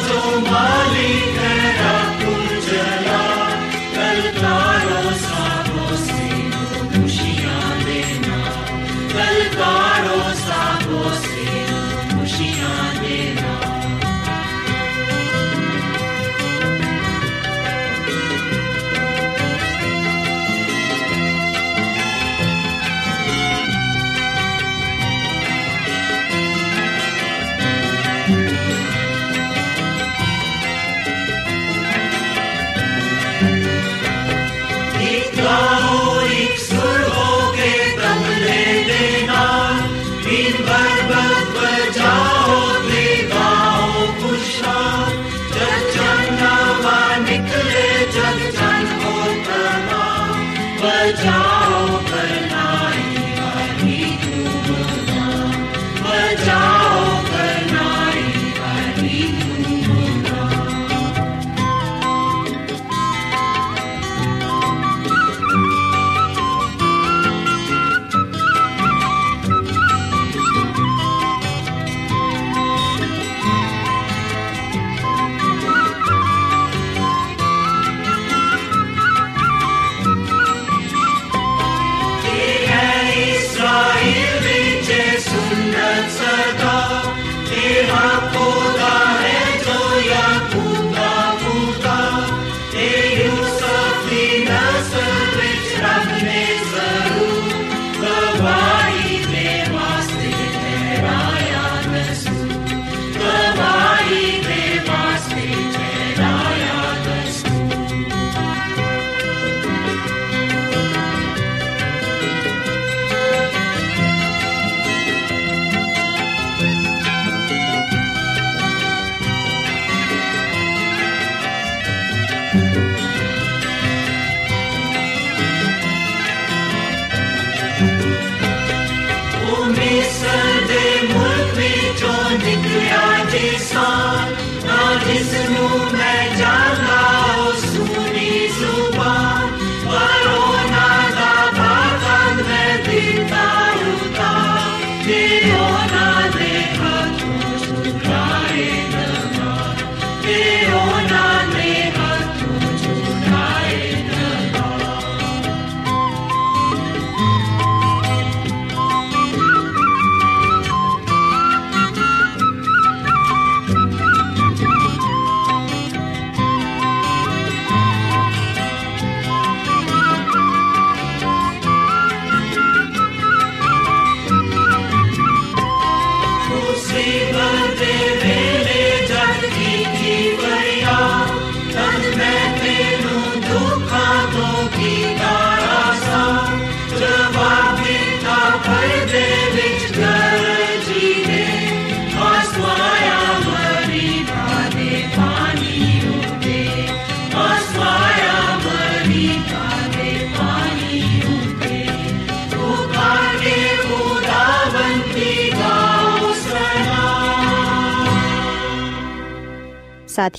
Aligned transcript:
So 0.00 0.40
much. 0.40 0.79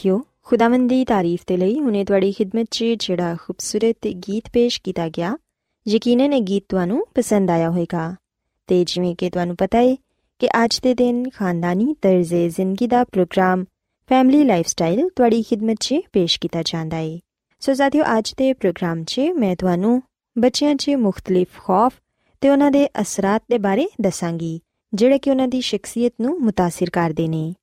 ਸਾਥਿਓ 0.00 0.24
ਖੁਦਾਵੰਦ 0.42 0.88
ਦੀ 0.88 1.04
ਤਾਰੀਫ 1.04 1.40
ਤੇ 1.46 1.56
ਲਈ 1.56 1.80
ਹੁਨੇ 1.80 2.04
ਤੁਹਾਡੀ 2.04 2.32
ਖidmat 2.32 2.64
'ਚ 2.70 2.84
ਜਿਹੜਾ 2.98 3.34
ਖੂਬਸੂਰਤ 3.34 4.06
ਗੀਤ 4.06 4.44
ਪੇਸ਼ 4.52 4.80
ਕੀਤਾ 4.84 5.08
ਗਿਆ 5.08 5.36
ਯਕੀਨਨ 5.88 6.32
ਇਹ 6.32 6.42
ਗੀਤ 6.42 6.64
ਤੁਹਾਨੂੰ 6.68 7.06
ਪਸੰਦ 7.14 7.50
ਆਇਆ 7.50 7.70
ਹੋਵੇਗਾ 7.70 8.14
ਤੇ 8.66 8.84
ਜਿਵੇਂ 8.84 9.14
ਕਿ 9.16 9.30
ਤੁਹਾਨੂੰ 9.30 9.56
ਪਤਾ 9.56 9.78
ਹੈ 9.78 9.96
ਕਿ 10.38 10.48
ਅੱਜ 10.64 10.80
ਦੇ 10.82 10.94
ਦਿਨ 10.94 11.28
ਖਾਨਦਾਨੀ 11.28 11.96
ਤਰਜ਼ੇ 12.02 12.48
ਜ਼ਿੰਦਗੀ 12.48 12.86
ਦਾ 12.86 13.04
ਪ੍ਰੋਗਰਾਮ 13.04 13.64
ਫੈਮਿਲੀ 14.08 14.44
ਲਾਈਫਸਟਾਈਲ 14.44 15.08
ਤੁਹਾਡੀ 15.16 15.42
ਖidmat 15.42 15.76
'ਚ 15.80 15.94
ਪੇਸ਼ 16.12 16.40
ਕੀਤਾ 16.40 16.62
ਜਾਂਦਾ 16.62 16.96
ਹੈ 16.96 17.18
ਸੋ 17.60 17.74
ਸਾਥਿਓ 17.74 18.04
ਅੱਜ 18.18 18.34
ਦੇ 18.38 18.52
ਪ੍ਰੋਗਰਾਮ 18.52 19.04
'ਚ 19.04 19.20
ਮੈਂ 19.20 19.56
ਤੁਹਾਨੂੰ 19.56 20.02
ਬੱਚਿਆਂ 20.38 20.74
'ਚ 20.74 20.90
ਮੁxtਲਿਫ 20.90 21.48
ਖੌਫ 21.58 21.92
ਤੇ 22.40 22.50
ਉਹਨਾਂ 22.50 22.70
ਦੇ 22.70 22.88
ਅਸਰਾਂ 23.00 23.38
ਦੇ 23.50 23.58
ਬਾਰੇ 23.58 23.88
ਦੱਸਾਂਗੀ 24.00 24.60
ਜਿਹੜੇ 24.94 25.18
ਕਿ 25.18 25.30
ਉਹਨਾਂ 25.30 25.48
ਦੀ 25.48 25.60
ਸ਼ਖਸੀਅਤ 25.60 26.12
ਨੂੰ 26.20 26.38
متاثر 26.48 26.86
ਕਰਦੇ 26.92 27.28
ਨੇ 27.28 27.54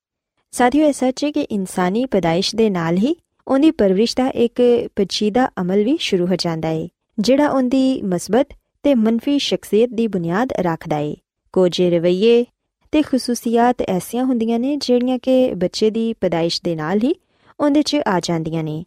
ਸਾਥੀਓ, 0.52 0.86
ਇਹ 0.86 0.92
ਸੱਚ 0.92 1.24
ਹੈ 1.24 1.30
ਕਿ 1.30 1.40
ਇਨਸਾਨੀ 1.40 2.04
ਪਦਾਇਸ਼ 2.06 2.56
ਦੇ 2.56 2.70
ਨਾਲ 2.70 2.96
ਹੀ 2.96 3.16
ਉਹਦੀ 3.46 3.70
ਪਰਵਰਿਸ਼ 3.70 4.16
ਦਾ 4.16 4.28
ਇੱਕ 4.28 4.60
ਪਛੀਦਾ 4.96 5.48
ਅਮਲ 5.60 5.84
ਵੀ 5.84 5.96
ਸ਼ੁਰੂ 6.00 6.26
ਹੋ 6.26 6.36
ਜਾਂਦਾ 6.36 6.68
ਹੈ 6.68 6.88
ਜਿਹੜਾ 7.18 7.48
ਉਹਦੀ 7.48 8.02
ਮਸਬਤ 8.02 8.46
ਤੇ 8.82 8.94
ਮੰਨਫੀ 8.94 9.38
ਸ਼ਖਸੀਅਤ 9.38 9.90
ਦੀ 9.90 10.06
ਬੁਨਿਆਦ 10.06 10.52
ਰੱਖਦਾ 10.60 10.96
ਹੈ 10.96 11.14
ਕੁਝ 11.52 11.80
ਰਵਈਏ 11.82 12.44
ਤੇ 12.92 13.02
ਖਸੂਸੀਅਤ 13.02 13.82
ਐਸੀਆਂ 13.82 14.24
ਹੁੰਦੀਆਂ 14.24 14.58
ਨੇ 14.58 14.76
ਜਿਹੜੀਆਂ 14.76 15.18
ਕਿ 15.18 15.54
ਬੱਚੇ 15.54 15.90
ਦੀ 15.90 16.12
ਪਦਾਇਸ਼ 16.12 16.60
ਦੇ 16.64 16.74
ਨਾਲ 16.76 16.98
ਹੀ 17.04 17.14
ਉਹਦੇ 17.60 17.82
'ਚ 17.82 17.96
ਆ 18.06 18.20
ਜਾਂਦੀਆਂ 18.20 18.64
ਨੇ 18.64 18.84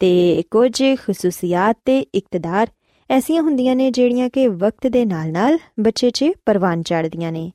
ਤੇ 0.00 0.42
ਕੁਝ 0.50 0.82
ਖਸੂਸੀਅਤ 0.98 1.76
ਤੇ 1.84 1.98
ਇਕਤਦਾਰ 2.14 2.66
ਐਸੀਆਂ 3.10 3.42
ਹੁੰਦੀਆਂ 3.42 3.76
ਨੇ 3.76 3.90
ਜਿਹੜੀਆਂ 3.90 4.30
ਕਿ 4.30 4.48
ਵਕਤ 4.48 4.86
ਦੇ 4.86 5.04
ਨਾਲ-ਨਾਲ 5.04 5.58
ਬੱਚੇ 5.80 6.10
'ਚ 6.10 6.24
ਪਰਵਾਨ 6.46 6.82
ਚੜਦੀਆਂ 6.82 7.32
ਨੇ 7.32 7.50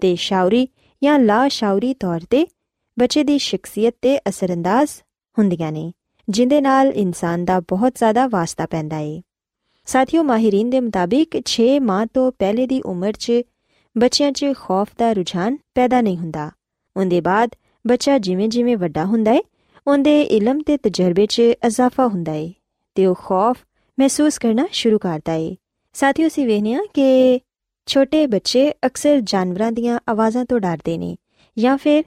ਤੇ 0.00 0.16
ਸ਼ਾਉਰੀ 0.16 0.68
ਜਾਂ 1.02 1.18
ਲਾ 1.18 1.48
ਸ਼ਾਉਰੀ 1.48 1.94
ਤੌਰ 1.94 2.20
ਤੇ 2.30 2.46
ਬੱਚੇ 2.98 3.24
ਦੀ 3.24 3.38
ਸ਼ਖਸੀਅਤ 3.38 3.94
ਤੇ 4.02 4.18
ਅਸਰੰਦਾਜ਼ 4.18 4.90
ਹੁੰਦੀਆਂ 5.38 5.72
ਨੇ, 5.72 5.92
ਜਿੰਦੇ 6.28 6.60
ਨਾਲ 6.60 6.86
ਇਨਸਾਨ 6.86 7.44
ਦਾ 7.44 7.60
ਬਹੁਤ 7.60 7.94
ਜ਼ਿਆਦਾ 7.94 8.26
ਵਾਸਤਾ 8.26 8.66
ਪੈਂਦਾ 8.66 8.96
ਹੈ 8.96 9.20
ਸਾਥੀਓ, 9.86 10.22
ਮਾਹਿਰੀਨ 10.22 10.70
ਦੇ 10.70 10.80
ਮੁਤਾਬਿਕ 10.80 11.42
6 11.44 11.78
ਮਾਹ 11.80 12.06
ਤੋਂ 12.14 12.32
ਪਹਿਲੇ 12.32 12.66
ਦੀ 12.66 12.82
ਉਮਰ 12.86 13.12
'ਚ 13.12 13.32
ਬੱਚਿਆਂ 13.98 14.32
'ਚ 14.32 14.46
ਖੌਫ 14.54 14.88
ਦਾ 14.98 15.12
ਰੁਝਾਨ 15.12 15.58
ਪੈਦਾ 15.74 16.00
ਨਹੀਂ 16.00 16.16
ਹੁੰਦਾ। 16.16 16.50
ਉਹਦੇ 16.96 17.20
ਬਾਅਦ 17.20 17.50
ਬੱਚਾ 17.86 18.18
ਜਿਵੇਂ-ਜਿਵੇਂ 18.18 18.76
ਵੱਡਾ 18.76 19.04
ਹੁੰਦਾ 19.04 19.32
ਹੈ 19.32 19.40
ਉਹਦੇ 19.86 20.22
ਇਲਮ 20.22 20.60
ਤੇ 20.60 20.76
ਤਜਰਬੇ 20.76 21.26
'ਚ 21.26 21.40
ਇਜ਼ਾਫਾ 21.40 22.06
ਹੁੰਦਾ 22.06 22.32
ਹੈ 22.32 22.52
ਤੇ 22.94 23.06
ਉਹ 23.06 23.14
ਖੌਫ 23.14 23.56
ਮਹਿਸੂਸ 23.98 24.38
ਕਰਨਾ 24.38 24.66
ਸ਼ੁਰੂ 24.72 24.98
ਕਰਦਾ 24.98 25.32
ਹੈ 25.32 25.54
ਸਾਥੀਓ 25.92 26.28
ਸੀ 26.28 26.46
ਵੇਖਿਆ 26.46 26.78
ਕਿ 26.94 27.40
ਛੋਟੇ 27.86 28.26
ਬੱਚੇ 28.26 28.72
ਅਕਸਰ 28.86 29.20
ਜਾਨਵਰਾਂ 29.20 29.72
ਦੀਆਂ 29.72 30.00
ਆਵਾਜ਼ਾਂ 30.08 30.44
ਤੋਂ 30.44 30.60
ਡਰਦੇ 30.60 30.98
ਨੇ 30.98 31.16
ਜਾਂ 31.58 31.76
ਫਿਰ 31.76 32.04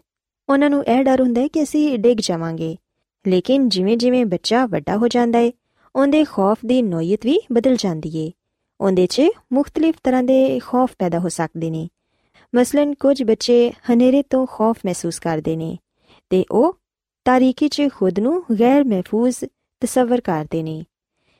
ਉਹਨਾਂ 0.50 0.70
ਨੂੰ 0.70 0.86
ਇਹ 0.86 1.04
ਡਰ 1.04 1.22
ਹੁੰਦਾ 1.22 1.42
ਹੈ 1.42 1.48
ਕਿ 1.48 1.64
ਅਸੀਂ 1.64 2.00
ਡਿੱਗ 2.00 2.18
ਜਾਵਾਂਗੇ। 2.22 2.76
ਲੇਕਿਨ 3.28 3.70
ਜਿਵੇਂ-ਜਿਵੇਂ 3.70 4.26
ਬੱਚਾ 4.26 4.66
ਵੱਡਾ 4.66 4.98
ਹੋ 4.98 5.08
ਜਾਂਦਾ 5.08 5.40
ਹੈ, 5.40 5.52
ਉਹਦੇ 5.96 6.24
ਖੌਫ 6.24 6.58
ਦੀ 6.66 6.82
ਨੋਇਤ 6.82 7.26
ਵੀ 7.26 7.40
ਬਦਲ 7.52 7.76
ਜਾਂਦੀ 7.76 8.18
ਏ। 8.18 8.32
ਉਹਦੇ 8.82 9.08
'ਚ 9.08 9.22
ਮੁxtਲਿਫ 9.54 9.96
ਤਰ੍ਹਾਂ 10.04 10.24
ਦੇ 10.24 10.60
ਖੌਫ 10.60 10.92
ਪੈਦਾ 11.00 11.20
ਹੋ 11.20 11.30
ਸਕਦੇ 11.30 11.70
ਨੇ। 11.70 11.88
ਮਸਲਨ 12.56 12.94
ਕੁਝ 12.94 13.24
ਬੱਚੇ 13.24 13.72
ਹਨੇਰੇ 13.72 14.24
ਤੋਂ 14.30 14.48
ਖੌਫ 14.48 14.78
ਮਹਿਸੂਸ 14.86 15.20
ਕਰਦੇ 15.20 15.56
ਨੇ 15.56 15.78
ਤੇ 16.30 16.46
ਉਹ 16.52 16.78
ਤਾਰੀਕੀ 17.26 17.68
'ਚ 17.68 17.82
ਖੁਦ 17.96 18.20
ਨੂੰ 18.20 18.44
ਗੈਰ 18.60 18.84
ਮਹਿਫੂਜ਼ 18.84 19.46
ਤਸਵਰ 19.82 20.22
ਕਰਦੇ 20.22 20.64
ਨੇ। 20.64 20.84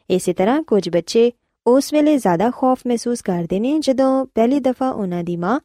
ਇਸੇ 0.10 0.34
ਤਰ੍ਹਾਂ 0.34 0.64
ਕੁਝ 0.64 0.90
ਬੱਚੇ 0.90 1.32
ਉਸ 1.68 1.94
ਵੇਲੇ 1.94 2.18
ਜ਼ਿਆਦਾ 2.18 2.52
ਖੌਫ 2.52 2.80
ਮਹਿਸੂਸ 2.88 3.22
ਕਰਦੇ 3.22 3.60
ਨੇ 3.60 3.80
ਜਦੋਂ 3.80 4.26
ਪਹਿਲੀ 4.26 4.60
ਦਫਾ 4.60 4.90
ਉਹਨਾਂ 4.90 5.24
ਦੀ 5.24 5.38
ਮਾਂ 5.38 5.60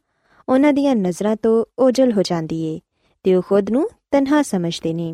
ਉਹਨਾਂ 0.49 0.73
ਦੀਆਂ 0.73 0.95
ਨਜ਼ਰਾਂ 0.95 1.35
ਤੋਂ 1.35 1.65
ਓਝਲ 1.79 2.11
ਹੋ 2.11 2.21
ਜਾਂਦੀ 2.21 2.63
ਏ। 2.63 2.79
ਤੇ 3.27 3.33
ਉਹ 3.35 3.41
ਖੁਦ 3.41 3.69
ਨੂੰ 3.71 3.83
ਤਨਹਾ 4.11 4.41
ਸਮਝਦੇ 4.41 4.93
ਨੇ 4.93 5.13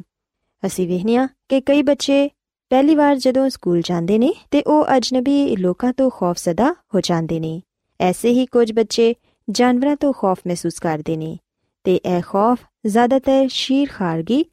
ਅਸੀਂ 0.64 0.88
ਵੇਖਿਆ 0.88 1.28
ਕਿ 1.50 1.60
ਕਈ 1.62 1.82
ਬੱਚੇ 1.82 2.30
ਪਹਿਲੀ 2.72 2.96
ਵਾਰ 2.96 3.16
ਜਦੋਂ 3.16 3.48
ਸਕੂਲ 3.50 3.82
ਜਾਂਦੇ 3.82 4.18
ਨੇ 4.18 4.32
ਤੇ 4.52 4.62
ਉਹ 4.62 4.86
ਅਜਨਬੀ 4.98 5.56
ਲੋਕਾਂ 5.56 5.92
ਤੋਂ 5.94 6.10
ਖੌਫਜ਼ਦਾ 6.10 6.70
ਹੋ 6.96 7.02
ਜਾਂਦੇ 7.02 7.40
ਨੇ 7.40 7.62
ਐਸੇ 8.00 8.32
ਹੀ 8.32 8.46
ਕੁਝ 8.46 8.72
ਬੱਚੇ 8.72 9.14
ਜਾਨਵਰਾਂ 9.48 9.96
ਤੋਂ 9.96 10.12
ਖੌਫ 10.14 10.42
ਮਹਿਸੂਸ 10.48 10.80
ਕਰਦੇ 10.80 11.16
ਨੇ 11.18 11.38
ਤੇ 11.86 11.96
ਇਹ 11.96 12.22
ਖੌਫ 12.22 12.60
ਜ਼ਿਆਦਾਤਰ 12.88 13.48
ਸ਼ੀਰ 13.48 13.90
ਖਾਰਗੀ 13.92 14.44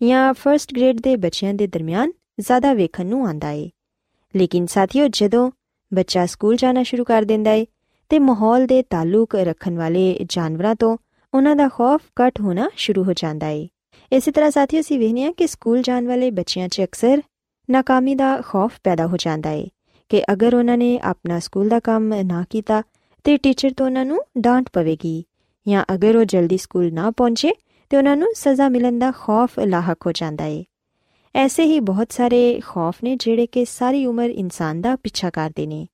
ਜਾਂ 0.00 0.32
ਫਰਸਟ 0.34 0.74
ਗ੍ਰੇਡ 0.74 1.00
ਦੇ 1.00 1.14
ਬੱਚਿਆਂ 1.16 1.54
ਦੇ 1.54 1.66
ਦਰਮਿਆਨ 1.66 2.12
ਜ਼ਿਆਦਾ 2.40 2.72
ਵੇਖਣ 2.72 3.06
ਨੂੰ 3.06 3.26
ਆਂਦਾ 3.28 3.50
ਏ 3.50 3.70
ਲੇਕਿਨ 4.34 4.66
ਸਾਥੀਓ 4.66 5.08
ਜਦੋਂ 5.12 5.50
ਬੱਚਾ 5.92 6.26
ਸਕੂਲ 6.26 6.56
ਜਾਣਾ 6.56 6.82
ਸ਼ੁਰੂ 6.82 7.04
ਕਰ 7.04 7.24
ਦਿੰਦਾ 7.24 7.52
ਏ 7.52 7.66
ਤੇ 8.10 8.18
ਮਾਹੌਲ 8.18 8.66
ਦੇ 8.66 8.82
ਤਾਲੁਕ 8.82 9.36
ਰੱਖਣ 9.44 9.76
ਵਾਲੇ 9.76 10.16
ਜਾਨਵਰਾਂ 10.28 10.74
ਤੋਂ 10.74 10.96
ਉਹਨਾਂ 11.34 11.56
ਦਾ 11.56 11.68
ਖੌਫ 11.68 12.00
ਘਟ 12.20 12.40
ਹੋਣਾ 12.40 12.70
ਸ਼ੁਰੂ 12.76 13.04
ਹੋ 13.04 13.12
ਜਾਂਦਾ 13.12 13.48
ਏ। 13.48 13.68
ਇਸੇ 14.12 14.30
ਤਰ੍ਹਾਂ 14.30 14.50
ਸਾਥੀਓ 14.50 14.82
ਸੀ 14.82 14.98
ਵੇਖਿਆ 14.98 15.32
ਕਿ 15.32 15.46
ਸਕੂਲ 15.46 15.82
ਜਾਣ 15.82 16.06
ਵਾਲੇ 16.06 16.30
ਬੱਚਿਆਂ 16.30 16.68
'ਚ 16.68 16.80
ਅਕਸਰ 16.80 17.22
ਨਾਕਾਮੀ 17.70 18.14
ਦਾ 18.14 18.40
ਖੌਫ 18.40 18.72
ਪੈਦਾ 18.84 19.06
ਹੋ 19.06 19.16
ਜਾਂਦਾ 19.16 19.50
ਏ 19.50 19.68
ਕਿ 20.08 20.24
ਅਗਰ 20.32 20.54
ਉਹਨਾਂ 20.54 20.78
ਨੇ 20.78 20.98
ਆਪਣਾ 20.98 21.38
ਸਕੂਲ 21.38 21.68
ਦਾ 21.68 21.80
ਕੰਮ 21.80 22.14
ਨਾ 22.22 22.44
ਕੀਤਾ 22.50 22.82
ਤੇ 23.24 23.36
ਟੀਚਰ 23.36 23.72
ਤੋਂ 23.72 23.86
ਉਹਨਾਂ 23.86 24.04
ਨੂੰ 24.04 24.22
ਡਾਂਟ 24.38 24.68
ਪਵੇਗੀ 24.72 25.24
ਜਾਂ 25.68 25.84
ਅਗਰ 25.94 26.16
ਉਹ 26.16 26.24
ਜਲਦੀ 26.24 26.56
ਸਕੂਲ 26.56 26.94
ਨਾ 26.94 27.10
ਪਹੁੰਚੇ 27.10 27.52
ਤੇ 27.90 27.96
ਉਹਨਾਂ 27.96 28.16
ਨੂੰ 28.16 28.32
ਸਜ਼ਾ 28.34 28.68
ਮਿਲਣ 28.68 28.98
ਦਾ 28.98 29.10
ਖੌਫ 29.10 29.58
ਲਾਹਕ 29.58 30.06
ਹੋ 30.06 30.12
ਜਾਂਦਾ 30.12 30.44
ਏ। 30.44 30.64
ਐਸੇ 31.34 31.64
ਹੀ 31.64 31.80
ਬਹੁਤ 31.80 32.12
ਸਾਰੇ 32.12 32.60
ਖੌਫ 32.66 32.94
ਨੇ 33.04 33.16
ਜਿਹੜੇ 33.16 33.46
ਕਿ 33.46 33.64
ਸਾਰੀ 33.64 34.06
ਉਮਰ 34.06 34.30
ਇਨਸਾਨ 34.30 34.80
ਦਾ 34.80 34.96
ਪਿੱਛਾ 34.96 35.30
ਕਰਦੇ 35.30 35.66
ਨੇ 35.66 35.86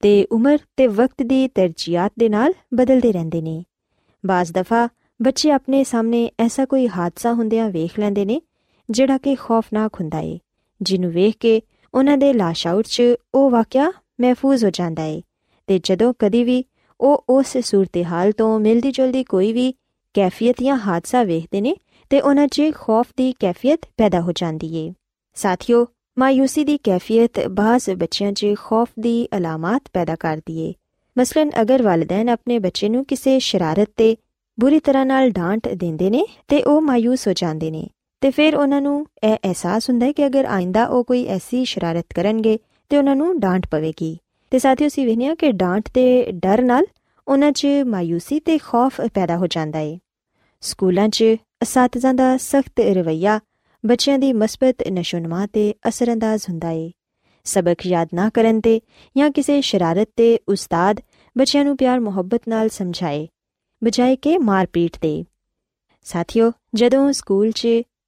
ਤੇ 0.00 0.26
ਉਮਰ 0.32 0.58
ਤੇ 0.76 0.86
ਵਕਤ 0.86 1.22
ਦੀ 1.22 1.48
ਤਰਜੀਹਾਂ 1.48 2.10
ਦੇ 2.18 2.28
ਨਾਲ 2.28 2.52
ਬਦਲਦੇ 2.74 3.12
ਰਹਿੰਦੇ 3.12 3.42
ਨੇ। 3.42 3.64
ਬਾਜ਼ 4.26 4.52
ਦਫਾ 4.52 4.88
ਬੱਚੇ 5.22 5.50
ਆਪਣੇ 5.50 5.84
ਸਾਹਮਣੇ 5.84 6.30
ਐਸਾ 6.40 6.64
ਕੋਈ 6.64 6.88
ਹਾਦਸਾ 6.88 7.32
ਹੁੰਦਿਆਂ 7.32 7.70
ਵੇਖ 7.70 7.98
ਲੈਂਦੇ 7.98 8.24
ਨੇ, 8.24 8.42
ਜਿਹੜਾ 8.90 9.18
ਕਿ 9.18 9.34
ਖੌਫਨਾਕ 9.34 9.94
ਹੁੰਦਾ 9.94 10.18
ਏ, 10.18 10.38
ਜਿਹਨੂੰ 10.82 11.10
ਵੇਖ 11.10 11.36
ਕੇ 11.36 11.62
ਉਹਨਾਂ 11.94 12.18
ਦੇ 12.18 12.32
ਲਾਸ਼ਾਉਰ 12.32 12.82
'ਚ 12.82 13.02
ਉਹ 13.34 13.50
ਵਾਕਿਆ 13.50 13.92
ਮਹਿਫੂਜ਼ 14.20 14.64
ਹੋ 14.64 14.70
ਜਾਂਦਾ 14.70 15.02
ਏ, 15.02 15.22
ਤੇ 15.66 15.80
ਜਦੋਂ 15.82 16.14
ਕਦੀ 16.18 16.44
ਵੀ 16.44 16.64
ਉਹ 17.00 17.24
ਉਸ 17.28 17.58
ਸੂਰਤ-ਹਾਲ 17.58 18.32
ਤੋਂ 18.32 18.60
ਮਿਲਦੀ 18.60 18.92
ਜੁਲਦੀ 18.92 19.24
ਕੋਈ 19.24 19.52
ਵੀ 19.52 19.74
ਕੈਫੀਅਤ 20.14 20.56
ਜਾਂ 20.62 20.76
ਹਾਦਸਾ 20.76 21.22
ਵੇਖਦੇ 21.22 21.60
ਨੇ, 21.60 21.76
ਤੇ 22.10 22.20
ਉਹਨਾਂ 22.20 22.48
'ਚ 22.48 22.62
ਖੌਫ 22.74 23.06
ਦੀ 23.16 23.32
ਕੈਫੀਅਤ 23.32 23.80
ਪੈਦਾ 23.96 24.20
ਹੋ 24.20 24.32
ਜਾਂਦੀ 24.32 24.76
ਏ। 24.76 24.92
ਸਾਥੀਓ 25.34 25.86
ਮਾਇੂਸੀ 26.18 26.64
ਦੀ 26.64 26.78
ਕੈਫੀਅਤ 26.78 27.46
ਬਾਜ਼ 27.46 27.90
ਬੱਚਿਆਂ 27.90 28.32
'ਚ 28.32 28.46
ਖੌਫ 28.58 28.88
ਦੀ 29.00 29.28
ਅਲਾਮਤ 29.36 29.82
ਪੈਦਾ 29.92 30.16
ਕਰਦੀ 30.16 30.58
ਏ। 30.58 30.74
ਮਸਲਨ 31.18 31.50
ਅਗਰ 31.60 31.82
ਵਾਲਿदैन 31.82 32.32
ਆਪਣੇ 32.32 32.58
ਬੱਚੇ 32.58 32.88
ਨੂੰ 32.88 33.04
ਕਿਸੇ 33.04 33.38
ਸ਼ਰਾਰਤ 33.38 33.88
ਤੇ 33.96 34.16
ਬੁਰੀ 34.60 34.80
ਤਰ੍ਹਾਂ 34.80 35.06
ਨਾਲ 35.06 35.30
ਡਾਂਟ 35.30 35.68
ਦਿੰਦੇ 35.68 36.10
ਨੇ 36.10 36.26
ਤੇ 36.48 36.62
ਉਹ 36.62 36.80
ਮਾਇੂਸ 36.80 37.28
ਹੋ 37.28 37.32
ਜਾਂਦੇ 37.32 37.70
ਨੇ। 37.70 37.86
ਤੇ 38.20 38.30
ਫਿਰ 38.30 38.56
ਉਹਨਾਂ 38.56 38.80
ਨੂੰ 38.80 39.06
ਇਹ 39.24 39.34
ਅਹਿਸਾਸ 39.34 39.90
ਹੁੰਦਾ 39.90 40.06
ਹੈ 40.06 40.12
ਕਿ 40.12 40.26
ਅਗਰ 40.26 40.44
ਆਇੰਦਾ 40.44 40.86
ਉਹ 40.86 41.04
ਕੋਈ 41.04 41.26
ਐਸੀ 41.26 41.64
ਸ਼ਰਾਰਤ 41.64 42.06
ਕਰਨਗੇ 42.14 42.58
ਤੇ 42.88 42.98
ਉਹਨਾਂ 42.98 43.16
ਨੂੰ 43.16 43.40
ਡਾਂਟ 43.40 43.66
ਪਵੇਗੀ। 43.66 44.18
ਤੇ 44.50 44.58
ਸਾਥੀਓ 44.58 44.88
ਸੀ 44.88 45.06
ਵੇਖਿਆ 45.06 45.34
ਕਿ 45.34 45.52
ਡਾਂਟ 45.52 45.88
ਤੇ 45.94 46.32
ਡਰ 46.32 46.62
ਨਾਲ 46.62 46.84
ਉਹਨਾਂ 47.28 47.52
'ਚ 47.52 47.66
ਮਾਇੂਸੀ 47.86 48.40
ਤੇ 48.40 48.58
ਖੌਫ 48.58 49.00
ਪੈਦਾ 49.14 49.36
ਹੋ 49.36 49.46
ਜਾਂਦਾ 49.46 49.78
ਹੈ 49.78 49.98
ਸਕੂਲਾਂ 50.60 51.08
'ਚ 51.08 51.24
ਅਸਾਤਜ਼ਾਂ 51.62 52.14
ਦਾ 52.14 52.36
ਸਖਤ 52.36 52.80
ਰਵਈਆ, 52.80 53.40
ਬੱਚਿਆਂ 53.86 54.18
ਦੀ 54.18 54.32
ਮਸਬਤ 54.32 54.76
ਨਸ਼ੋਨਮਾ 54.92 55.46
ਤੇ 55.46 55.74
ਅਸਰੰਦਾਜ਼ 55.88 56.42
ਹੁੰਦਾ 56.50 56.68
ਹੈ 56.68 56.90
ਸਬਕ 57.44 57.86
ਯਾਦ 57.86 58.08
ਨਾ 58.14 58.30
ਕਰਨ 58.34 58.60
ਤੇ 58.60 58.80
ਜਾਂ 59.16 59.30
ਕਿਸੇ 59.30 59.60
ਸ਼ਰਾਰਤ 59.60 60.08
ਤੇ 60.16 60.38
ਉਸਤਾਦ 60.48 61.00
ਬੱਚਿਆਂ 61.38 61.64
ਨੂੰ 61.64 61.76
ਪਿਆਰ 61.76 62.00
ਮੁਹੱਬਤ 62.00 62.42
ਨਾਲ 62.48 62.68
ਸਮਝਾਏ। 62.68 63.28
ਬਜਾਏ 63.85 64.15
ਕਿ 64.15 64.37
ਮਾਰਪੀਟ 64.37 64.97
ਦੇ 65.01 65.23
ਸਾਥੀਓ 66.05 66.51
ਜਦੋਂ 66.75 67.11
ਸਕੂਲ 67.11 67.51
'ਚ 67.51 67.67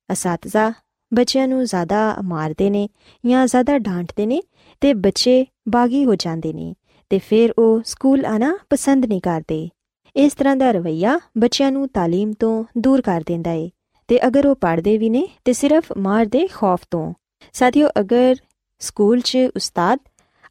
ਅਸਾਤਜ਼ਾ 0.09 0.71
ਬੱਚਿਆਂ 1.11 1.47
ਨੂੰ 1.47 1.63
ਜ਼ਿਆਦਾ 1.65 2.15
ਮਾਰਦੇ 2.23 2.69
ਨੇ 2.69 2.87
ਜਾਂ 3.23 3.45
ਜ਼ਿਆਦਾ 3.47 3.77
ਡਾਂਟਦੇ 3.77 4.25
ਨੇ 4.25 4.41
ਤੇ 4.81 4.93
ਬੱਚੇ 4.93 5.45
ਬਾਗੀ 5.69 6.05
ਹੋ 6.05 6.15
ਜਾਂਦੇ 6.15 6.53
ਨੇ 6.53 6.73
ਤੇ 7.11 7.19
ਫਿਰ 7.19 7.53
ਉਹ 7.57 7.81
ਸਕੂਲ 7.85 8.25
ਆਣਾ 8.25 8.53
ਪਸੰਦ 8.69 9.05
ਨਹੀਂ 9.05 9.21
ਕਰਦੇ 9.21 9.67
ਇਸ 10.15 10.33
ਤਰ੍ਹਾਂ 10.33 10.55
ਦਾ 10.55 10.71
ਰਵਈਆ 10.71 11.19
ਬੱਚਿਆਂ 11.37 11.71
ਨੂੰ 11.71 11.87
تعلیم 11.97 12.33
ਤੋਂ 12.39 12.63
ਦੂਰ 12.77 13.01
ਕਰ 13.01 13.23
ਦਿੰਦਾ 13.27 13.51
ਏ 13.51 13.69
ਤੇ 14.09 14.19
ਅਗਰ 14.27 14.47
ਉਹ 14.47 14.55
ਪੜ੍ਹਦੇ 14.55 14.97
ਵੀ 14.97 15.09
ਨੇ 15.09 15.27
ਤੇ 15.45 15.53
ਸਿਰਫ 15.53 15.91
ਮਾਰ 15.97 16.25
ਦੇ 16.25 16.47
ਖੌਫ 16.47 16.85
ਤੋਂ 16.91 17.13
ਸਾਥੀਓ 17.53 17.87
ਅਗਰ 17.99 18.35
ਸਕੂਲ 18.81 19.19
'ਚ 19.19 19.37
ਉਸਤਾਦ 19.55 19.99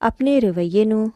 ਆਪਣੇ 0.00 0.40
ਰਵਈਏ 0.40 0.84
ਨੂੰ 0.84 1.10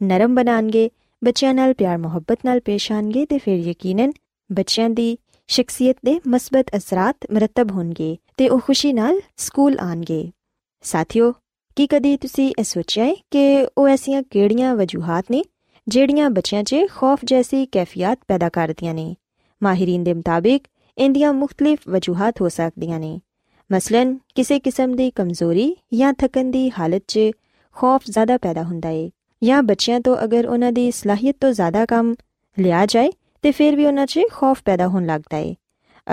ਨਰਮ 0.00 0.34
ਬਣਾਣਗੇ 0.34 0.88
ਬੱਚਿਆਂ 1.25 1.53
ਨਾਲ 1.53 1.73
ਪਿਆਰ 1.73 1.97
ਮੁਹੱਬਤ 1.97 2.39
ਨਾਲ 2.45 2.59
ਪੇਸ਼ 2.59 2.91
ਆਣਗੇ 2.91 3.25
ਤੇ 3.25 3.37
ਫਿਰ 3.37 3.55
ਯਕੀਨਨ 3.55 4.11
ਬੱਚਿਆਂ 4.51 4.89
ਦੀ 4.89 5.17
ਸ਼ਖਸੀਅਤ 5.47 5.97
ਦੇ 6.05 6.19
ਮਸਬਤ 6.27 6.65
ਅਸਰਾਤ 6.77 7.17
ਮਰਤਬ 7.31 7.71
ਹੋਣਗੇ 7.71 8.17
ਤੇ 8.37 8.49
ਉਹ 8.49 8.59
ਖੁਸ਼ੀ 8.59 8.93
ਨਾਲ 8.93 9.19
ਸਕੂਲ 9.37 9.79
ਆਣਗੇ 9.79 10.31
ਸਾਥੀਓ, 10.81 11.33
ਕੀ 11.75 11.87
ਕਦੀ 11.87 12.17
ਤੁਸੀਂ 12.17 12.53
ਇਹ 12.59 12.63
ਸੋਚਿਆ 12.63 13.05
ਹੈ 13.05 13.15
ਕਿ 13.31 13.67
ਉਹ 13.77 13.87
ਐਸੀਆਂ 13.87 14.23
ਕਿਹੜੀਆਂ 14.23 14.75
ਵਜੂਹਾਂ 14.75 15.21
ਨੇ 15.31 15.43
ਜਿਹੜੀਆਂ 15.87 16.29
ਬੱਚਿਆਂ 16.29 16.63
'ਚ 16.63 16.75
ਖੌਫ 16.95 17.19
ਜੈਸੀ 17.23 17.65
ਕੈਫੀਅਤ 17.65 18.19
ਪੈਦਾ 18.27 18.49
ਕਰਦੀਆਂ 18.49 18.93
ਨੇ? 18.93 19.15
ਮਾਹਿਰੀਨ 19.63 20.03
ਦੇ 20.03 20.13
ਮੁਤਾਬਿਕ 20.13 20.63
ਇੰਦੀਆਂ 20.97 21.33
ਮੁxtਲਿਫ 21.33 21.79
ਵਜੂਹਾਂ 21.89 22.31
ਹੋ 22.41 22.49
ਸਕਦੀਆਂ 22.49 22.99
ਨੇ। 22.99 23.21
ਮਸਲਨ, 23.71 24.17
ਕਿਸੇ 24.35 24.59
ਕਿਸਮ 24.59 24.95
ਦੀ 24.95 25.11
ਕਮਜ਼ੋਰੀ 25.11 25.75
ਜਾਂ 25.93 26.13
ਥਕਨ 26.13 26.51
ਦੀ 26.51 26.71
ਹਾਲਤ 26.79 27.03
'ਚ 27.07 27.19
ਖੌਫ 27.75 28.01
ਜ਼ਿਆਦਾ 28.09 28.37
ਪੈਦਾ 28.37 28.63
ਹੁੰਦਾ 28.63 28.89
ਹੈ 28.89 29.09
ਜਾਂ 29.45 29.63
ਬੱਚਿਆਂ 29.63 29.99
ਤੋਂ 29.99 30.17
ਅਗਰ 30.23 30.45
ਉਹਨਾਂ 30.45 30.71
ਦੀ 30.71 30.91
ਸਲਾਹੀਅਤ 30.91 31.35
ਤੋਂ 31.41 31.51
ਜ਼ਿਆਦਾ 31.51 31.85
ਕੰਮ 31.85 32.15
ਲਿਆ 32.59 32.85
ਜਾਏ, 32.85 33.11
ਤੇ 33.41 33.51
ਫਿਰ 33.51 33.75
ਵੀ 33.75 33.85
ਉਹਨਾਂ 33.85 34.05
'ਚ 34.05 34.19
ਖੌਫ 34.31 34.61
ਪੈਦਾ 34.65 34.87
ਹੋਣ 34.87 35.05
ਲੱਗਦਾ 35.05 35.37
ਏ 35.37 35.55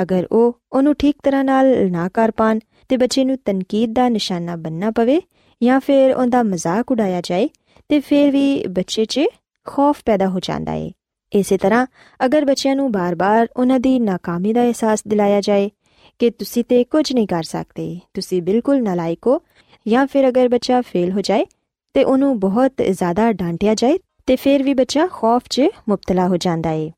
ਅਗਰ 0.03 0.27
ਉਹ 0.33 0.61
ਉਹਨੂੰ 0.73 0.95
ਠੀਕ 0.95 1.17
ਤਰ੍ਹਾਂ 1.23 1.45
ਨਾਲ 1.45 1.91
ਨਾ 1.91 2.09
ਕਰ 2.09 2.31
ਪਾਣ, 2.31 2.59
ਤੇ 2.89 2.97
ਬੱਚੇ 2.97 3.25
ਨੂੰ 3.25 3.39
ਤਨਕੀਦ 3.45 3.93
ਦਾ 3.93 4.09
ਨਿਸ਼ਾਨਾ 4.09 4.57
ਬੰਨਣਾ 4.57 4.91
ਪਵੇ, 4.91 5.21
ਜਾਂ 5.63 5.81
ਫਿਰ 5.81 6.15
ਉਹਦਾ 6.15 6.43
ਮਜ਼ਾਕ 6.43 6.91
ਉਡਾਇਆ 6.91 7.21
ਜਾਏ, 7.21 7.49
ਤੇ 7.89 8.01
ਫਿਰ 8.01 8.31
ਵੀ 8.31 8.65
ਬੱਚੇ 8.67 9.05
'ਚ 9.05 9.21
ਖੌਫ 9.69 10.01
ਪੈਦਾ 10.05 10.27
ਹੋ 10.27 10.41
ਜਾਂਦਾ 10.41 10.73
ਏ। 10.73 10.93
ਇਸੇ 11.33 11.57
ਤਰ੍ਹਾਂ 11.57 11.87
ਅਗਰ 12.25 12.45
ਬੱਚਿਆਂ 12.45 12.77
ਨੂੰ 12.77 12.93
ਬਾਰ-ਬਾਰ 12.93 13.49
ਉਹਨਾਂ 13.57 13.81
ਦੀ 13.81 13.97
ناکਾਮੀ 13.97 14.53
ਦਾ 14.53 14.63
ਅਹਿਸਾਸ 14.63 15.03
ਦਿਲਾਇਆ 15.09 15.41
ਜਾਏ 15.41 15.71
ਕਿ 16.19 16.31
ਤੁਸੀਂ 16.31 16.65
ਤੇ 16.65 16.85
ਕੁਝ 16.85 17.13
ਨਹੀਂ 17.13 17.27
ਕਰ 17.27 17.43
ਸਕਦੇ, 17.43 18.01
ਤੁਸੀਂ 18.15 18.43
ਬਿਲਕੁਲ 18.43 18.83
ਨਲਾਇਕ 18.83 19.27
ਹੋ, 19.27 19.41
ਜਾਂ 19.89 20.07
ਫਿਰ 20.07 20.29
ਅਗਰ 20.29 20.49
ਬੱਚਾ 20.49 20.81
ਫੇਲ 20.81 21.11
ਹੋ 21.11 21.21
ਜਾਏ 21.21 21.47
ਤੇ 21.96 22.04
ਉਹਨੂੰ 22.04 22.40
ਬਹੁਤ 22.40 22.82
ਜ਼ਿਆਦਾ 22.82 23.32
ਡਾਂਟਿਆ 23.34 23.74
ਜਾਏ 23.74 23.98
ਤੇ 24.28 24.36
ਫਿਰ 24.36 24.64
ਵੀ 24.64 24.74
ਬੱਚਾ 24.74 25.08
ਖੌਫ 25.08 25.48
'ਚ 25.50 25.68
ਮੁਬਤਲਾ 25.90 26.28
ਹੋ 26.28 26.38
ਜਾਂਦਾ 26.38 26.70
ਹੈ 26.70 26.90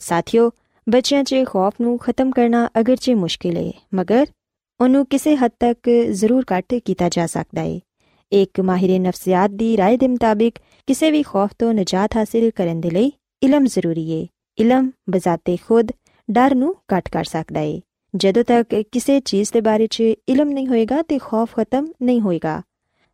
ਸਾਥੀਓ 0.00 0.50
ਬੱਚਿਆਂ 0.86 1.24
'ਚ 1.24 1.44
ਖੌਫ 1.46 1.80
ਨੂੰ 1.80 1.98
ਖਤਮ 1.98 2.30
ਕਰਨਾ 2.30 2.68
ਅਗਰਚੇ 2.80 3.14
ਮੁਸ਼ਕਿਲ 3.14 3.56
ਹੈ 3.56 3.70
ਮਗਰ 3.94 4.26
ਉਹਨੂੰ 4.80 5.04
ਕਿਸੇ 5.06 5.36
ਹੱਦ 5.36 5.50
ਤੱਕ 5.60 5.90
ਜ਼ਰੂਰ 6.12 6.44
ਘੱਟ 6.52 6.74
ਕੀਤਾ 6.84 7.08
ਜਾ 7.08 7.26
ਸਕਦਾ 7.26 7.62
ਹੈ 7.62 7.78
ਇੱਕ 8.32 8.60
ਮਾਹਿਰ 8.60 8.98
ਨਫਸੀਆਤ 9.00 9.50
ਦੀ 9.50 9.76
رائے 9.76 9.98
ਦੇ 9.98 10.08
ਮੁਤਾਬਿਕ 10.08 10.58
ਕਿਸੇ 10.88 11.10
ਵੀ 11.10 11.22
ਖੌਫ 11.22 11.50
ਤੋਂ 11.58 11.72
ਨਜਾਤ 11.74 12.16
ਹਾਸਲ 12.16 12.50
ਕਰਨ 12.50 12.80
ਦੇ 12.80 12.90
ਲਈ 12.90 13.12
ਇਲਮ 13.42 13.64
ਜ਼ਰੂਰੀ 13.64 14.10
ਹੈ 14.12 14.26
ਇਲਮ 14.58 14.90
ਬਜ਼ਾਤੇ 15.10 15.56
ਖੁਦ 15.56 15.92
ਡਰ 16.28 16.54
ਨੂੰ 16.54 16.74
ਘਟ 16.94 17.08
ਕਰ 17.08 17.24
ਸਕਦਾ 17.24 17.60
ਹੈ 17.60 17.80
ਜਦੋਂ 18.14 18.44
ਤੱਕ 18.44 18.74
ਕਿਸੇ 18.92 19.20
ਚੀਜ਼ 19.20 19.52
ਦੇ 19.52 19.60
ਬਾਰੇ 19.60 19.86
'ਚ 19.86 20.02
ਇਲਮ 20.28 20.48
ਨਹੀਂ 20.48 20.66
ਹੋਏਗਾ 20.68 21.02
ਤੇ 21.02 21.18
ਖੌਫ 21.18 21.54
ਖਤਮ 21.56 21.88
ਨਹੀਂ 22.02 22.20
ਹੋਏਗਾ 22.20 22.60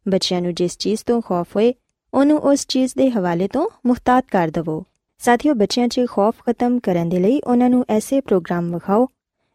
ਬੱਚਿਆਂ 0.09 0.43
ਨੂੰ 0.43 0.55
ਜਿਸ 0.55 0.79
ਚੀਜ਼ 0.79 1.01
ਤੋਂ 1.07 1.21
ਖੌਫ 1.23 1.47
ਹੋਏ 1.57 1.75
ਉਹਨੂੰ 2.15 2.39
ਉਸ 2.39 2.67
ਚੀਜ਼ 2.67 2.93
ਦੇ 2.97 3.11
ਹਵਾਲੇ 3.11 3.49
ਤੋਂ 3.49 3.69
ਮੁਹਤਾਤ 3.87 4.25
ਕਰ 4.31 4.49
ਦਿਵੋ 4.49 4.85
ਸਾਥੀਓ 5.19 5.55
ਬੱਚਿਆਂ 5.55 5.89
'ਚ 5.89 6.01
ਖੌਫ 6.09 6.35
ਖਤਮ 6.47 6.79
ਕਰਨ 6.79 7.09
ਦੇ 7.09 7.19
ਲਈ 7.19 7.41
ਉਹਨਾਂ 7.47 7.71
ਨੂੰ 7.71 7.85
ਐਸੇ 7.89 8.21
ਪ੍ਰੋਗਰਾਮ 8.21 8.73
ਵਿਖਾਓ 8.73 9.09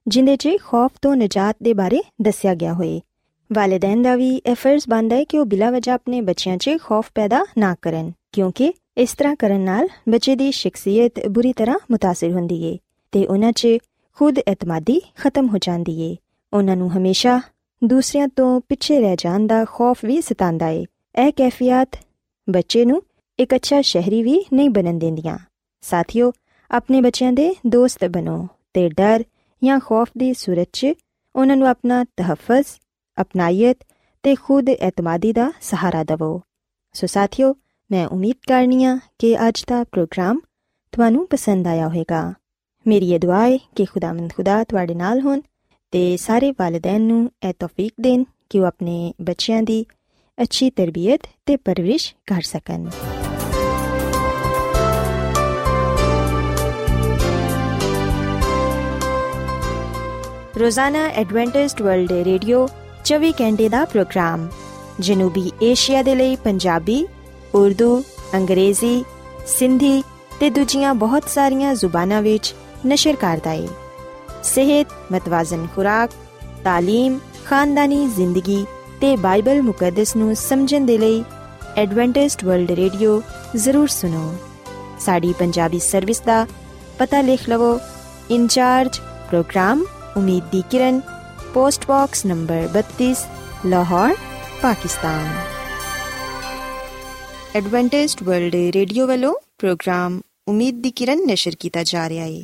ਜਿੰਦੇ 0.08 0.38
'ਚ 0.38 0.50
ਖੌਫ 0.64 0.92
ਤੋਂ 1.02 1.16
ਨਜਾਤ 1.16 1.56
ਦੇ 1.64 1.74
ਬਾਰੇ 1.74 2.02
ਦੱਸਿਆ 2.22 2.56
ਗਿਆ 2.56 2.74
ਹੋਏ 2.74 3.02
ਵਾਲਿਦੈਨ 3.52 4.02
ਦਾ 4.02 4.16
ਵੀ 4.16 4.42
ਇਹ 4.46 4.56
ਫਰਜ਼ 4.56 4.84
ਬਣਦਾ 4.90 5.16
ਹੈ 5.16 5.24
ਕਿ 5.24 5.40
ਉਹ 5.40 5.46
ਬਿਲਾ 5.46 5.72
ਵਜ੍ਹਾ 5.72 5.94
ਆਪਣੇ 5.94 6.22
ਬੱਚਿਆਂ 6.22 6.58
'ਚ 6.58 6.70
ਖੌਫ 6.84 7.12
ਪੈਦਾ 7.16 7.46
ਨਾ 7.58 7.76
ਕਰਨ 7.82 8.12
ਕਿਉਂਕਿ 8.32 8.74
ਇਸ 8.98 9.14
ਤਰ੍ਹਾਂ 9.14 9.36
ਕਰਨ 9.36 9.62
ਨਾਲ 9.62 9.88
ਬੱਚੇ 10.10 10.36
ਦੀ 10.36 10.52
ਸ਼ਖਸੀਅਤ 10.52 11.28
ਬੁਰੀ 11.28 11.54
ਤਰ੍ਹਾਂ 11.54 11.78
متاثر 11.94 12.32
ਹੁੰਦੀ 12.32 12.64
ਏ 12.64 12.78
ਤੇ 13.12 13.26
ਉਹਨਾਂ 13.26 13.52
'ਚ 13.52 13.68
ਖੁਦ 14.16 14.40
ਇਤਮਾਦੀ 14.40 15.02
ਖਤਮ 15.18 15.48
ਹੋ 15.48 15.58
ਜਾਂਦੀ 15.58 16.02
ਏ 16.02 16.16
ਉਹਨਾਂ 16.54 16.76
ਨੂੰ 16.76 16.98
ਹਮੇਸ਼ਾ 16.98 17.42
ਦੂਸਰਿਆਂ 17.85 18.29
ਤੋਂ 18.29 18.61
ਪਿੱਛੇ 18.61 19.01
ਰਹਿ 19.01 19.17
ਜਾਣ 19.19 19.47
ਦਾ 19.47 19.65
ਖੌਫ 19.65 20.05
ਵੀ 20.05 20.21
ਸਤਾਉਂਦਾ 20.21 20.69
ਏ। 20.69 20.85
ਇਹ 21.19 21.33
ਕੈਫੀਅਤ 21.33 21.99
ਬੱਚੇ 22.51 22.85
ਨੂੰ 22.85 23.03
ਇੱਕ 23.39 23.55
ਅੱਛਾ 23.55 23.81
ਸ਼ਹਿਰੀ 23.81 24.23
ਵੀ 24.23 24.45
ਨਹੀਂ 24.53 24.71
ਬਣਨ 24.71 24.99
ਦਿੰਦੀਆਂ। 24.99 25.39
ਸਾਥੀਓ, 25.81 26.33
ਆਪਣੇ 26.71 27.01
ਬੱਚਿਆਂ 27.01 27.33
ਦੇ 27.33 27.55
ਦੋਸਤ 27.67 28.05
ਬਣੋ 28.05 28.49
ਤੇ 28.75 28.89
ਡਰ 28.89 29.25
ਜਾਂ 29.65 29.81
ਖੌਫ 29.81 30.09
ਦੀ 30.19 30.35
ਸੂਰਤ 30.35 30.69
'ਚ 30.73 30.87
ਉਹਨਾਂ 31.37 31.57
ਨੂੰ 31.57 31.69
ਆਪਣਾ 31.69 32.05
ਤਹਫਜ਼ 32.05 32.67
ਅਪਨਾਇਤ 33.21 33.79
ਤੇ 34.23 34.35
ਖੁਦ 34.35 34.69
ਇਤਮਾਦੀ 34.69 35.33
ਦਾ 35.33 35.53
ਸਹਾਰਾ 35.61 36.05
ਦਿਵੋ। 36.05 36.41
ਸੋ 36.93 37.07
ਸਾਥੀਓ, 37.07 37.55
ਮੈਂ 37.91 38.07
ਉਮੀਦ 38.07 38.37
ਕਰਨੀਆ 38.49 38.99
ਕਿ 39.19 39.49
ਅੱਜ 39.49 39.65
ਦਾ 39.69 39.85
ਪ੍ਰੋਗਰਾਮ 39.85 40.41
ਤੁਹਾਨੂੰ 40.93 41.27
ਪਸੰਦ 41.27 41.67
ਆਇਆ 41.67 41.89
ਹੋਵੇਗਾ। 41.89 42.33
ਮੇਰੀ 42.87 43.13
ਇਹ 43.13 43.21
ਦੁਆ 43.21 43.49
ਹੈ 43.49 43.57
ਕਿ 43.57 43.85
ਖੁਦਾਵੰਦ 43.85 44.33
ਖੁਦਾ 44.33 44.65
ਤੁਹਾਡੇ 44.65 44.95
ਨਾਲ 44.95 45.21
ਹੋਣ। 45.21 45.41
ਤੇ 45.93 46.17
ਸਾਰੇ 46.17 46.51
ਵਾਲਿਦੈਨ 46.51 47.03
ਨੂੰ 47.03 47.31
ਇਹ 47.49 47.53
ਤੌਫੀਕ 47.59 47.93
ਦੇਣ 48.01 48.25
ਕਿ 48.51 48.61
ਉਹ 48.61 48.67
ਆਪਣੇ 48.67 49.13
ਬੱਚਿਆਂ 49.21 49.63
ਦੀ 49.63 49.85
ਅੱਛੀ 50.39 50.71
ਤਰਬੀਅਤ 50.71 51.21
ਤੇ 51.47 51.57
ਪਰਵਰਿਸ਼ 51.57 52.15
ਕਰ 52.27 52.43
ਸਕਣ। 52.43 52.89
ਰੋਜ਼ਾਨਾ 60.61 61.07
ਐਡਵੈਂਟਿਸਟ 61.09 61.83
ਵਰਲਡ 61.83 62.13
ਰੇਡੀਓ 62.13 62.69
24 63.05 63.33
ਘੰਟੇ 63.41 63.69
ਦਾ 63.69 63.85
ਪ੍ਰੋਗਰਾਮ, 63.85 64.49
ਜਨੂਬੀ 65.01 65.51
ਏਸ਼ੀਆ 65.63 66.03
ਦੇ 66.03 66.15
ਲਈ 66.15 66.37
ਪੰਜਾਬੀ, 66.37 67.07
ਉਰਦੂ, 67.55 68.03
ਅੰਗਰੇਜ਼ੀ, 68.35 69.05
ਸਿੰਧੀ 69.47 70.03
ਤੇ 70.41 70.51
ਦੂਜੀਆਂ 70.51 70.95
ਬਹੁਤ 70.95 71.29
ਸਾਰੀਆਂ 71.29 71.75
ਜ਼ੁਬਾਨਾਂ 71.75 72.23
ਵਿੱਚ 72.23 72.55
ਨਸ਼ਰ 72.87 73.17
ਕਰਦਾ 73.17 73.51
ਹੈ 73.51 73.69
ਸਿਹਤ 74.44 74.94
ਮਤਵਾਜ਼ਨ 75.12 75.68
ਖੁਰਾਕ 75.76 76.12
تعلیم 76.66 77.18
ਖਾਨਦਾਨੀ 77.46 78.06
ਜ਼ਿੰਦਗੀ 78.08 78.66
ਤੇ 79.02 79.16
ਬਾਈਬਲ 79.16 79.62
ਮੁਕੱਦਸ 79.62 80.16
ਨੂੰ 80.16 80.36
ਸਮਝਣ 80.36 80.86
ਦੇ 80.86 80.98
ਲਈ 80.98 81.24
ਐਡਵੈਂਟਿਸਟ 81.78 82.44
ਵਰਲਡ 82.46 82.72
ਰੇਡੀਓ 82.72 83.22
ਜ਼ਰੂਰ 83.56 83.88
ਸੁਨੋ 83.88 84.34
ਸਾਡੀ 85.00 85.34
ਪੰਜਾਬੀ 85.34 85.80
ਸਰਵਿਸ 85.80 86.22
ਦਾ 86.22 86.46
ਪਤਾ 87.00 87.22
ਲਿਖ 87.22 87.50
ਲਵੋ 87.50 87.78
ਇਨਚਾਰਜ 88.32 89.00
ਪ੍ਰੋਗਰਾਮ 89.30 89.84
ਉਮੀਦ 90.18 90.44
ਦੀ 90.52 90.64
ਕਿਰਨ 90.72 91.00
post 91.54 91.88
box 91.88 92.26
number 92.26 92.68
32 92.74 93.14
Lahore 93.66 94.16
Pakistan 94.62 95.28
Adventist 97.56 98.24
world 98.24 98.56
radio 98.76 99.08
ਵੱਲੋਂ 99.08 99.34
ਪ੍ਰੋਗਰਾਮ 99.60 100.20
ਉਮੀਦ 100.48 100.82
ਦੀ 100.82 100.92
ਕਿਰਨ 100.92 101.26
ਨਿਸ਼ਰ 101.28 101.56
ਕੀਤਾ 101.60 101.84
ਜਾ 101.84 102.08
ਰਿਹਾ 102.10 102.26
ਹੈ 102.26 102.44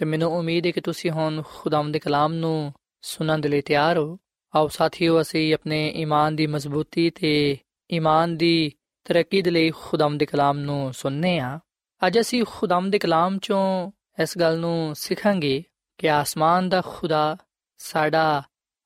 ਤੇ 0.00 0.06
ਮੈਨੂੰ 0.06 0.32
ਉਮੀਦ 0.32 0.66
ਹੈ 0.66 0.70
ਕਿ 0.70 0.80
ਤੁਸੀਂ 0.80 1.10
ਹੁਣ 1.10 1.42
ਖੁਦਾਵੰਦ 1.54 1.92
ਦੇ 1.92 1.98
ਕਲਾਮ 1.98 2.32
ਨੂੰ 2.32 2.72
ਸੁਣਨ 3.02 3.40
ਦੇ 3.40 3.48
ਲਈ 3.48 3.60
ਤਿਆਰ 3.60 3.98
ਹੋ। 3.98 4.18
ਆਓ 4.56 4.68
ਸਾਥੀਓ, 4.68 5.20
ਅਸੀਂ 5.20 5.54
ਆਪਣੇ 5.54 5.92
ਈਮਾਨ 5.96 6.36
ਦੀ 6.36 6.46
ਮਜ਼ਬੂਤੀ 6.46 7.10
ਤੇ 7.10 7.58
ਈਮਾਨ 7.92 8.36
ਦੀ 8.36 8.72
ਤਰੱਕੀ 9.04 9.42
ਦੇ 9.42 9.50
ਲਈ 9.50 9.70
ਖੁਦਾਵੰਦ 9.70 10.20
ਦੇ 10.20 10.26
ਕਲਾਮ 10.26 10.58
ਨੂੰ 10.58 10.92
ਸੁਣਨੇ 10.92 11.38
ਆ। 11.38 11.60
ਅੱਜ 12.06 12.20
ਅਸੀਂ 12.20 12.44
ਖੁਦਾਵੰਦ 12.48 12.92
ਦੇ 12.92 12.98
ਕਲਾਮ 12.98 13.38
ਚੋਂ 13.38 13.90
ਇਸ 14.22 14.38
ਗੱਲ 14.38 14.58
ਨੂੰ 14.58 14.94
ਸਿੱਖਾਂਗੇ 14.96 15.64
ਕਿ 15.98 16.10
ਆਸਮਾਨ 16.10 16.68
ਦਾ 16.68 16.82
ਖੁਦਾ 16.86 17.36
ਸਾਡਾ 17.78 18.42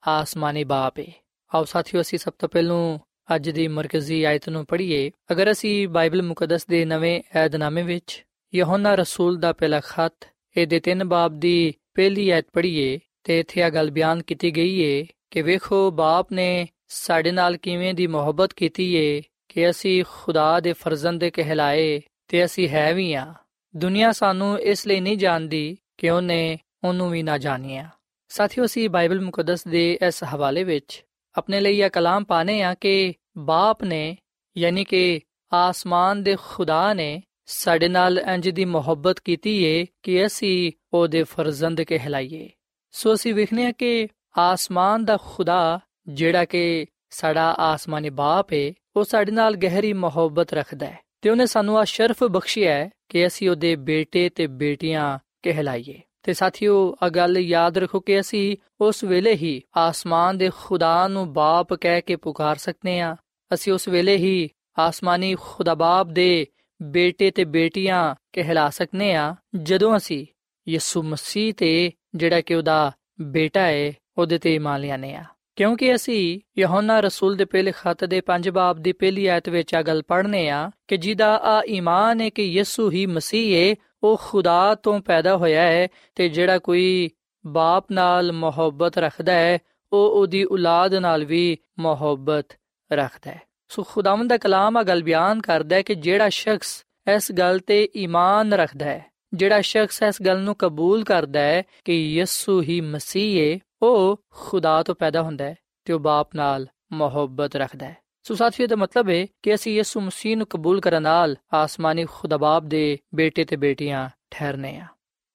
ਆਸਮਾਨੀ 0.09 0.65
ਬਾਪ 0.65 0.99
ਹੈ 0.99 1.13
ਆਓ 1.55 1.65
ਸਾਥੀਓ, 1.65 2.01
ਅਸੀਂ 2.01 2.19
ਸਭ 2.19 2.33
ਤੋਂ 2.39 2.49
ਪਹਿਲਾਂ 2.49 2.99
ਅੱਜ 3.35 3.51
ਦੀ 3.51 3.69
ਮਰਕਜ਼ੀ 3.69 4.25
ਆਇਤ 4.25 4.49
ਨੂੰ 4.49 4.67
ਪੜ੍ਹੀਏ। 4.67 5.11
ਅਗਰ 5.33 5.51
ਅਸੀਂ 5.51 5.89
ਬਾਈਬਲ 5.89 6.23
ਮੁਕੱਦਸ 6.23 6.67
ਦੇ 6.67 6.85
ਨਵੇਂ 6.85 7.23
ਏਧਨਾਮੇ 7.45 7.83
ਵਿੱਚ 7.83 8.25
ਯਹੋਨਾ 8.55 8.95
ਰਸੂਲ 8.95 9.37
ਦਾ 9.37 9.53
ਪਹਿਲਾ 9.53 9.81
ਖੱਤ 9.81 10.34
ਇਹਦੇ 10.57 10.81
ਤਿੰਨ 10.81 11.05
ਬਾਬ 11.05 11.35
ਦੀ 11.41 11.75
ਪਹਿਲੀ 11.95 12.31
ਆਇਤ 12.31 12.47
ਪੜ੍ਹੀਏ 12.53 12.99
ਤੇ 13.25 13.39
ਇੱਥੇ 13.41 13.63
ਆ 13.63 13.71
ਗੱਲ 13.71 13.91
ਬਿਆਨ 13.91 14.23
ਕੀਤੀ 14.23 14.51
ਗਈ 14.57 14.81
ਏ 14.81 15.07
ਕਿ 15.31 15.43
ਵੇਖੋ, 15.43 15.91
ਬਾਪ 15.91 16.33
ਨੇ 16.33 16.69
ਸਾਡੇ 16.89 17.31
ਨਾਲ 17.31 17.57
ਕਿਵੇਂ 17.57 17.95
ਦੀ 17.95 18.07
ਮੁਹੱਬਤ 18.07 18.53
ਕੀਤੀ 18.53 18.95
ਏ 18.95 19.23
ਕਿ 19.49 19.71
ਅਸੀਂ 19.71 20.05
ਖੁਦਾ 20.13 20.61
ਦੇ 20.61 20.73
ਫਰਜ਼ੰਦ 20.73 21.25
ਕਹਿਲਾਏ 21.25 22.01
ਤੇ 22.29 22.45
ਅਸੀਂ 22.45 22.69
ਹੈ 22.69 22.93
ਵੀ 22.95 23.13
ਆ 23.15 23.35
ਦੁਨੀਆ 23.77 24.13
ਸਾਨੂੰ 24.13 24.59
ਇਸ 24.61 24.87
ਲਈ 24.87 25.01
ਨਹੀਂ 25.01 25.17
ਜਾਣਦੀ 25.17 25.77
ਕਿ 25.99 26.11
ਉਹਨੇ 26.11 26.59
ਉਹਨੂੰ 26.85 27.11
ਵੀ 27.11 27.23
ਨਾ 27.23 27.39
ਜਾਣਿਆ। 27.39 27.89
ਸਾਥੀਓ, 28.29 28.65
ਅਸੀਂ 28.65 28.91
ਬਾਈਬਲ 28.91 29.21
ਮੁਕੱਦਸ 29.21 29.67
ਦੇ 29.69 29.99
ਇਸ 30.07 30.25
ਹਵਾਲੇ 30.25 30.65
ਵਿੱਚ 30.65 31.05
ਆਪਣੇ 31.35 31.61
ਲਈ 31.61 31.81
ਇਹ 31.81 31.91
ਕਲਾਮ 31.91 32.25
ਪਾਣੇ 32.25 32.63
ਆ 32.63 32.75
ਕਿ 32.75 33.15
ਬਾਪ 33.39 33.85
ਨੇ, 33.85 34.17
ਯਾਨੀ 34.59 34.85
ਕਿ 34.85 35.21
ਆਸਮਾਨ 35.53 36.23
ਦੇ 36.23 36.37
ਖੁਦਾ 36.43 36.95
ਨੇ 36.95 37.23
ਸਾਡੇ 37.47 37.89
ਨਾਲ 37.89 38.19
ਇੰਜ 38.19 38.49
ਦੀ 38.49 38.65
ਮੁਹੱਬਤ 38.65 39.21
ਕੀਤੀ 39.21 39.65
ਏ 39.65 39.87
ਕਿ 40.03 40.27
ਅਸੀਂ 40.27 40.73
ਉਹਦੇ 40.93 41.23
ਫਰਜ਼ੰਦ 41.23 41.83
ਕਹਿਲਾਈਏ। 41.83 42.51
ਸੋ 42.91 43.15
ਅਸੀਂ 43.15 43.35
ਵੇਖਨੇ 43.35 43.67
ਆ 43.67 43.73
ਕਿ 43.73 44.09
ਆਸਮਾਨ 44.39 45.05
ਦਾ 45.05 45.19
ਖੁਦਾ 45.25 45.81
ਜਿਹੜਾ 46.09 46.45
ਕਿ 46.45 46.87
ਸਾਡਾ 47.11 47.55
ਆਸਮਾਨੀ 47.59 48.11
ਬਾਪ 48.11 48.53
ਏ, 48.53 48.75
ਉਹ 48.97 49.05
ਸਾਡੇ 49.05 49.33
ਨਾਲ 49.33 49.57
ਗਹਿਰੀ 49.57 49.93
ਮੁਹੱਬਤ 49.93 50.53
ਰੱਖਦਾ 50.53 50.87
ਹੈ 50.87 50.99
ਤੇ 51.23 51.31
ਉਹਨੇ 51.31 51.47
ਸਾਨੂੰ 51.47 51.79
ਆ 51.79 51.85
ਸ਼ਰਫ 51.85 52.25
ਬਖਸ਼ਿਆ 52.25 52.75
ਹੈ 52.75 52.91
ਕਿ 53.09 53.27
ਅਸੀਂ 53.27 53.51
ਉਹਦੇ 53.51 53.77
ਬੇਟੇ 53.77 54.29
ਤੇ 54.29 54.47
ਬੇਟੀਆਂ 54.47 55.19
ਕਹਿਲਾਈਏ। 55.43 56.01
ਤੇ 56.23 56.33
ਸਾਥੀਓ 56.33 56.97
ਆ 57.03 57.09
ਗੱਲ 57.09 57.39
ਯਾਦ 57.39 57.79
ਰੱਖੋ 57.79 58.01
ਕਿ 58.01 58.21
ਅਸੀਂ 58.21 58.57
ਉਸ 58.81 59.05
ਵੇਲੇ 59.05 59.35
ਹੀ 59.35 59.63
ਆਸਮਾਨ 59.77 60.39
ਦੇ 60.39 60.51
ਖੁਦਾ 60.57 61.09
ਨੂੰ 61.09 61.33
ਬਾਪ 61.33 61.75
ਕਹਿ 61.75 62.01
ਕੇ 62.01 62.17
ਪੁਕਾਰ 62.17 62.57
ਸਕਨੇ 62.57 63.01
ਆ 63.01 63.17
ਅਸੀਂ 63.55 63.73
ਉਸ 63.73 63.89
ਵੇਲੇ 63.89 64.17
ਹੀ 64.17 64.51
ਆਸਮਾਨੀ 64.79 65.37
ਖੁਦਾ 65.41 65.75
ਬਾਪ 65.75 66.07
ਦੇ 66.07 66.47
ਬੇਟੇ 66.85 67.31
ਤੇ 67.31 67.45
ਬੇਟੀਆਂ 67.45 68.15
ਕਹਿਲਾ 68.33 68.71
ਸਕਨੇ 68.71 69.15
ਆ, 69.15 69.35
ਜਦੋਂ 69.57 69.97
ਅਸੀਂ 69.97 70.27
ਯਿਸੂ 70.69 71.03
ਮਸੀਹ 71.03 71.55
ਤੇ 71.55 71.93
ਜਿਹੜਾ 72.15 72.41
ਕਿ 72.41 72.55
ਉਹਦਾ 72.55 72.93
ਬੇਟਾ 73.21 73.61
ਹੈ 73.61 73.93
ਉਹਦੇ 74.19 74.39
ਤੇ 74.39 74.55
ਇਮਾਨ 74.55 74.81
ਲਿਆਨੇ 74.81 75.15
ਆ। 75.15 75.25
ਕਿਉਂਕਿ 75.57 75.95
ਅਸੀਂ 75.95 76.41
ਯਹੋਨਾ 76.59 77.01
ਰਸੂਲ 77.01 77.37
ਦੇ 77.37 77.45
ਪਹਿਲੇ 77.45 77.73
ਖੱਤ 77.73 78.05
ਦੇ 78.05 78.23
5 78.27 78.51
ਬਾਬ 78.51 78.79
ਦੀ 78.79 78.93
ਪਹਿਲੀ 78.93 79.27
ਆਇਤ 79.27 79.49
ਵਿੱਚ 79.49 79.75
ਆ 79.75 79.83
ਗੱਲ 79.83 80.03
ਪੜ੍ਹਨੇ 80.03 80.49
ਆ 80.49 80.71
ਕਿ 80.89 80.97
ਜਿਹਦਾ 80.97 81.37
ਆ 81.37 81.63
ਈਮਾਨ 81.69 82.21
ਹੈ 82.21 82.29
ਕਿ 82.29 82.43
ਯਿਸੂ 82.43 82.91
ਹੀ 82.91 83.07
ਮਸੀਹ 83.07 83.71
ਹੈ 83.71 83.75
ਉਹ 84.03 84.17
ਖੁਦਾ 84.23 84.75
ਤੋਂ 84.75 85.01
ਪੈਦਾ 85.01 85.37
ਹੋਇਆ 85.37 85.63
ਹੈ 85.63 85.89
ਤੇ 86.15 86.29
ਜਿਹੜਾ 86.29 86.59
ਕੋਈ 86.59 87.11
ਬਾਪ 87.47 87.93
ਨਾਲ 87.93 88.33
ਮੁਹੱਬਤ 88.33 88.99
ਰੱਖਦਾ 88.99 89.33
ਹੈ 89.33 89.59
ਉਹ 89.93 90.21
ਉਹਦੀ 90.21 90.45
ਔਲਾਦ 90.45 90.95
ਨਾਲ 90.95 91.25
ਵੀ 91.25 91.59
ਮੁਹੱਬਤ 91.79 92.47
ਰੱਖਦਾ 92.93 93.31
ਹੈ 93.31 93.41
ਸੋ 93.69 93.83
ਖੁਦਾਵੰਦ 93.83 94.31
ਦਾ 94.31 94.37
ਕਲਾਮ 94.39 94.77
ਆ 94.77 94.83
ਗੱਲ 94.83 95.03
ਬਿਆਨ 95.03 95.41
ਕਰਦਾ 95.41 95.77
ਹੈ 95.77 95.83
ਕਿ 95.83 95.95
ਜਿਹੜਾ 95.95 96.29
ਸ਼ਖਸ 96.29 96.85
ਇਸ 97.17 97.33
ਗੱਲ 97.33 97.59
ਤੇ 97.59 97.89
ਈਮਾਨ 97.97 98.53
ਰੱਖਦਾ 98.53 98.87
ਹੈ, 98.87 99.05
ਜਿਹੜਾ 99.35 99.61
ਸ਼ਖਸ 99.61 100.03
ਇਸ 100.03 100.23
ਗੱਲ 100.23 100.41
ਨੂੰ 100.41 100.55
ਕਬੂਲ 100.55 101.05
ਕਰਦਾ 101.05 101.41
ਹੈ 101.41 101.63
ਕਿ 101.85 101.93
ਯਿਸੂ 101.93 102.63
ਹੀ 102.63 102.81
ਮਸੀਹ 102.81 103.41
ਹੈ 103.43 103.59
ਉਹ 103.83 104.21
ਖੁਦਾ 104.35 104.83
ਤੋਂ 104.83 104.95
ਪੈਦਾ 104.95 105.23
ਹੁੰਦਾ 105.23 105.45
ਹੈ 105.45 105.55
ਤੇ 105.85 105.93
ਉਹ 105.93 106.01
ਬਾਪ 106.01 106.35
ਨਾਲ 106.35 106.67
ਮੁਹੱਬਤ 106.93 107.57
ਰੱਖਦਾ 107.57 107.87
ਹੈ। 107.87 107.97
ਸੋ 108.23 108.35
ਸਾਥੀਓ 108.35 108.67
ਦਾ 108.67 108.77
ਮਤਲਬ 108.77 109.09
ਹੈ 109.09 109.27
ਕਿ 109.43 109.55
ਅਸੀਂ 109.55 109.75
ਯਿਸੂ 109.77 110.01
ਮਸੀਹ 110.01 110.37
ਨੂੰ 110.37 110.47
ਕਬੂਲ 110.47 110.81
ਕਰਨ 110.81 111.03
ਨਾਲ 111.03 111.37
ਆਸਮਾਨੀ 111.55 112.05
ਖੁਦਾ 112.05 112.37
ਬਾਪ 112.37 112.63
ਦੇ 112.63 112.99
ਬੇਟੇ 113.15 113.45
ਤੇ 113.45 113.57
ਬੇਟੀਆਂ 113.57 114.09
ਠਹਿਰਨੇ 114.31 114.77
ਆ। 114.79 114.87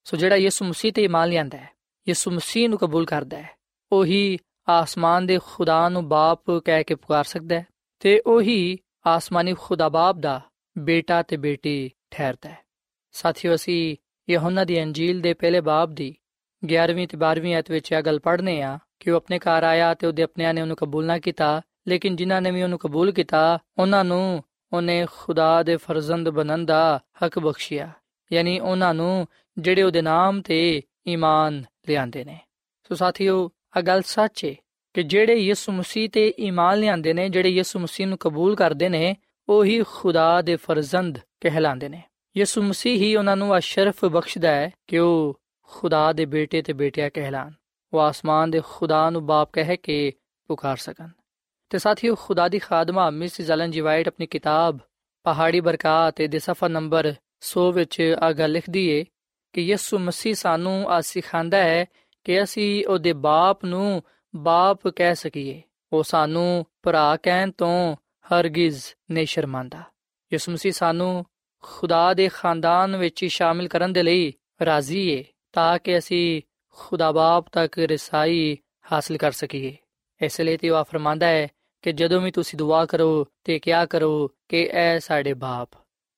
ਸੋ 0.04 0.18
ਜਿਹੜਾ 0.18 0.36
ਯਿਸੂ 0.36 0.66
ਮਸੀਹ 0.66 0.94
ਤੇ 0.94 1.04
ਈਮਾਨ 1.04 1.30
ਲਿਆਂਦਾ 1.30 1.58
ਹੈ, 1.58 1.70
ਯਿਸੂ 2.08 2.32
ਮਸੀਹ 2.32 2.70
ਨੂੰ 2.70 2.80
ਕਬੂਲ 2.80 3.06
ਕਰਦਾ 3.06 3.38
ਹੈ, 3.38 3.50
ਉਹੀ 3.92 4.38
ਆਸਮਾਨ 4.70 5.26
ਦੇ 5.26 5.40
ਖੁਦਾ 5.46 5.88
ਨੂੰ 5.90 6.08
ਬਾਪ 6.08 6.52
ਕਹਿ 6.66 6.84
ਕੇ 6.84 6.96
ਪੁਕਾਰ 6.96 7.24
ਸਕਦਾ 7.24 7.56
ਹੈ। 7.56 7.66
ਤੇ 8.00 8.20
ਉਹੀ 8.20 8.78
ਆਸਮਾਨੀ 9.08 9.54
ਖੁਦਾ 9.60 9.90
ਬਾਪ 9.90 10.16
ਦਾ 10.16 10.42
ਬੇਟਾ 10.78 11.22
ਤੇ 11.22 11.38
ਬੇਟੀ 11.38 11.92
ਠਹਿਰਦਾ 12.12 12.50
ਹੈ। 12.50 12.58
ਸਾਥੀਓ, 13.12 13.56
ਅਸੀਂ 13.56 13.96
ਯਹੋਨਾ 14.30 14.64
ਦੀ 14.64 14.84
ਅੰਜੀਲ 14.84 15.22
ਦੇ 15.22 15.34
ਪਹਿਲੇ 15.34 15.62
ਬਾਬ 15.62 15.92
ਦੀ 15.92 16.16
11ਵੀਂ 16.66 17.08
ਤੇ 17.08 17.18
12ਵੀਂ 17.18 17.56
ਆਇਤ 17.56 17.72
ਵਿੱਚ 17.72 17.92
ਇਹ 17.92 18.02
ਗੱਲ 18.02 18.20
ਪੜ੍ਹਨੇ 18.20 18.62
ਆ 18.62 18.80
ਕਿ 19.00 19.12
ਉਹ 19.12 19.18
ਆਪਣੇ 19.18 19.40
ਘਰ 19.40 19.64
ਆਇਆ 19.64 19.94
ਤੇ 19.94 20.08
ਉਹਦੇ 20.08 20.24
ਆਪਣਿਆਂ 20.24 20.54
ਨੇ 20.54 20.62
ਉਹਨੂੰ 20.62 20.78
ਕਬੂਲ 20.78 21.06
ਨਾ 21.06 21.20
ਕੀਤਾ, 21.20 21.62
ਲੇਕਿਨ 21.88 22.16
ਜਿਨ੍ਹਾਂ 22.16 22.42
ਨੇ 22.42 22.52
ਵੀ 22.52 22.64
ਉਹਨੂੰ 22.64 22.80
ਕਬੂਲ 22.80 23.12
ਕੀਤਾ, 23.12 23.60
ਉਹਨਾਂ 23.78 24.06
ਨੂੰ 24.06 24.44
ਉਹਨੇ 24.74 25.06
ਖੁਦਾ 25.12 25.64
ਦੇ 25.64 25.78
ਫਰਜ਼ੰਦ 25.78 26.30
ਬਣਨ 26.30 26.66
ਦਾ 26.66 27.00
ਹੱਕ 27.26 27.40
ਬਖਸ਼ਿਆ। 27.40 27.92
ਯਾਨੀ 28.34 28.60
ਉਹਨਾਂ 28.60 28.94
ਨੂੰ 28.94 29.28
ਜਿਹੜੇ 29.58 29.84
ਉਹਦੇ 29.84 30.02
ਨਾਮ 30.02 30.42
ਤੇ 30.42 30.82
ਈਮਾਨ 31.08 31.64
ਲਿਆਂਦੇ 31.90 32.24
ਨੇ। 32.24 32.40
ਸੋ 32.84 32.96
ਸਾਥੀਓ 32.96 33.52
ਆ 33.78 33.82
ਗੱਲ 33.82 34.02
ਸੱਚ 34.02 34.46
ਹੈ 34.46 34.56
ਕਿ 35.00 35.04
ਜਿਹੜੇ 35.04 35.34
ਯਿਸੂ 35.34 35.72
ਮਸੀਹ 35.72 36.10
ਤੇ 36.10 36.34
ਈਮਾਨ 36.40 36.80
ਲਿਆਂਦੇ 36.80 37.14
ਨੇ, 37.14 37.30
ਜਿਹੜੇ 37.30 37.50
ਯਿਸੂ 37.50 37.80
ਮਸੀਹ 37.80 38.08
ਨੂੰ 38.08 38.18
ਕਬੂਲ 38.18 38.56
ਕਰਦੇ 38.56 38.90
ਨੇ, 38.90 39.16
ਉਹੀ 39.50 39.84
ਖੁਦਾ 39.84 40.42
ਦੇ 40.42 40.56
ਫਰਜ਼ੰਦ 40.56 41.20
ਕਹਿਲਾਉਂਦੇ 41.42 41.90
ਨੇ। 41.90 42.04
ਯਿਸੂ 42.38 42.62
ਮਸੀਹ 42.62 42.98
ਹੀ 42.98 43.16
ਉਹਨਾਂ 43.16 43.38
ਨੂੰ 43.38 43.54
ਆ 43.54 43.60
ਸ਼ਰਫ 43.60 44.06
ਬਖਸ਼ਦਾ 44.06 44.50
ਹੈ 44.50 44.72
ਕਿ 44.88 45.00
ਉਹ 45.00 45.42
ਖੁਦਾ 45.62 46.14
ਦੇ 46.14 46.26
ਬੇਟੇ 46.26 46.62
ਤੇ 46.62 46.74
ਬੇਟਿਆ 46.74 47.10
ਕਹਿਲਾਨ 47.10 47.54
ਉਹ 47.94 48.00
ਆਸਮਾਨ 48.00 48.52
ਦੇ 48.52 48.62
ਖੁਦਾ 48.66 49.10
ਨੂੰ 49.10 49.26
ਬਾਪ 49.26 49.50
ਕਹਿ 49.54 49.78
ਕੇ 49.78 50.14
ਪੁਕਾਰ 50.48 50.78
ਸਕਣ। 50.78 51.08
ਤੇ 51.70 51.78
ਸਾਥੀਓ, 51.78 52.16
ਖੁਦਾ 52.16 52.48
ਦੀ 52.48 52.60
ਖਾਦਮਾ 52.60 53.10
ਮਿਸ 53.10 53.42
ਜ਼ਲਨ 53.42 53.72
ਜੀ 53.72 53.80
ਵਾਈਟ 53.80 54.08
ਆਪਣੀ 54.08 54.26
ਕਿਤਾਬ 54.26 54.80
ਪਹਾੜੀ 55.24 55.60
ਬਰਕਾਤ 55.60 56.22
ਦੇ 56.22 56.40
ਸਫਾ 56.40 56.68
ਨੰਬਰ 56.68 57.16
100 57.40 57.72
ਵਿੱਚ 57.72 58.16
ਆ 58.22 58.32
ਗੱਲ 58.32 58.52
ਲਿਖਦੀ 58.52 58.88
ਏ 58.90 59.06
ਕਿ 59.54 59.62
ਯਿਸੂ 59.62 60.00
ਮਸੀਹ 60.00 60.36
ਸਾਨੂੰ 60.36 60.92
ਆ 60.92 61.02
ਸਿਖਾਉਂਦਾ 61.02 61.58
ਹੈ 61.58 61.86
ਕਿ 62.24 62.44
ਅਸੀਂ 62.44 62.86
ਉਹਦੇ 62.86 63.14
ਬਾਪ 63.14 63.66
ਨੂੰ 63.66 64.04
ਬਾਪ 64.36 64.88
ਕਹਿ 64.88 65.16
ਸਕੀਏ, 65.16 65.62
ਉਹ 65.94 66.04
ਸਾਨੂੰ 66.04 66.66
ਭਰਾ 66.84 67.18
ਕਹਿਣ 67.18 67.52
ਤੋਂ 67.52 67.96
ਹਰਗਿਜ਼ 68.00 68.84
ਨਹੀਂ 69.12 69.26
ਸ਼ਰਮਾਂਦਾ 69.26 69.84
ਯਿਸੂ 70.34 70.52
ਮਸੀਹ 70.52 70.72
ਸਾਨੂੰ 70.72 71.26
ਖੁਦਾ 71.62 72.14
ਦੇ 72.14 72.30
ਖਾਨਦਾਨ 72.30 72.98
ਵਿੱਚ 72.98 73.26
ਸ਼ਾਮਿਲ 73.26 73.68
ਕਰਨ 73.68 73.94
ਦੇ 73.94 74.04
ਲਈ 74.04 74.34
ਰਾਜ਼ੀ 74.66 75.08
ਏ, 75.08 75.26
ਤਾਂ 75.52 75.80
ਕਿ 75.80 75.98
ਅਸੀਂ 75.98 76.42
ਖੁਦਾ 76.74 77.12
ਬਾਪ 77.12 77.46
ਤੱਕ 77.52 77.80
ਰਸਾਈ 77.80 78.58
ਹਾਸਲ 78.92 79.18
ਕਰ 79.18 79.32
ਸਕੀਏ। 79.32 79.78
ਇਸ 80.22 80.42
ਲਈ 80.42 80.58
ਤੇ 80.58 80.70
ਉਹ 80.70 80.84
ਫਰਮਾਂਦਾ 80.84 81.28
ਹੈ 81.28 81.48
ਕਿ 81.82 81.92
ਜਦੋਂ 81.92 82.22
ਵੀ 82.22 82.32
ਤੁਸੀਂ 82.32 82.60
ਦੁਆ 82.60 82.86
ਕਰੋ 82.86 83.28
ਤੇ 83.44 83.60
ਕਿਆ 83.60 83.86
ਕਰੋ 83.86 84.32
ਕਿ 84.48 84.70
ਐ 84.74 85.00
ਸਾਡੇ 85.00 85.34
ਬਾਪ। 85.34 85.70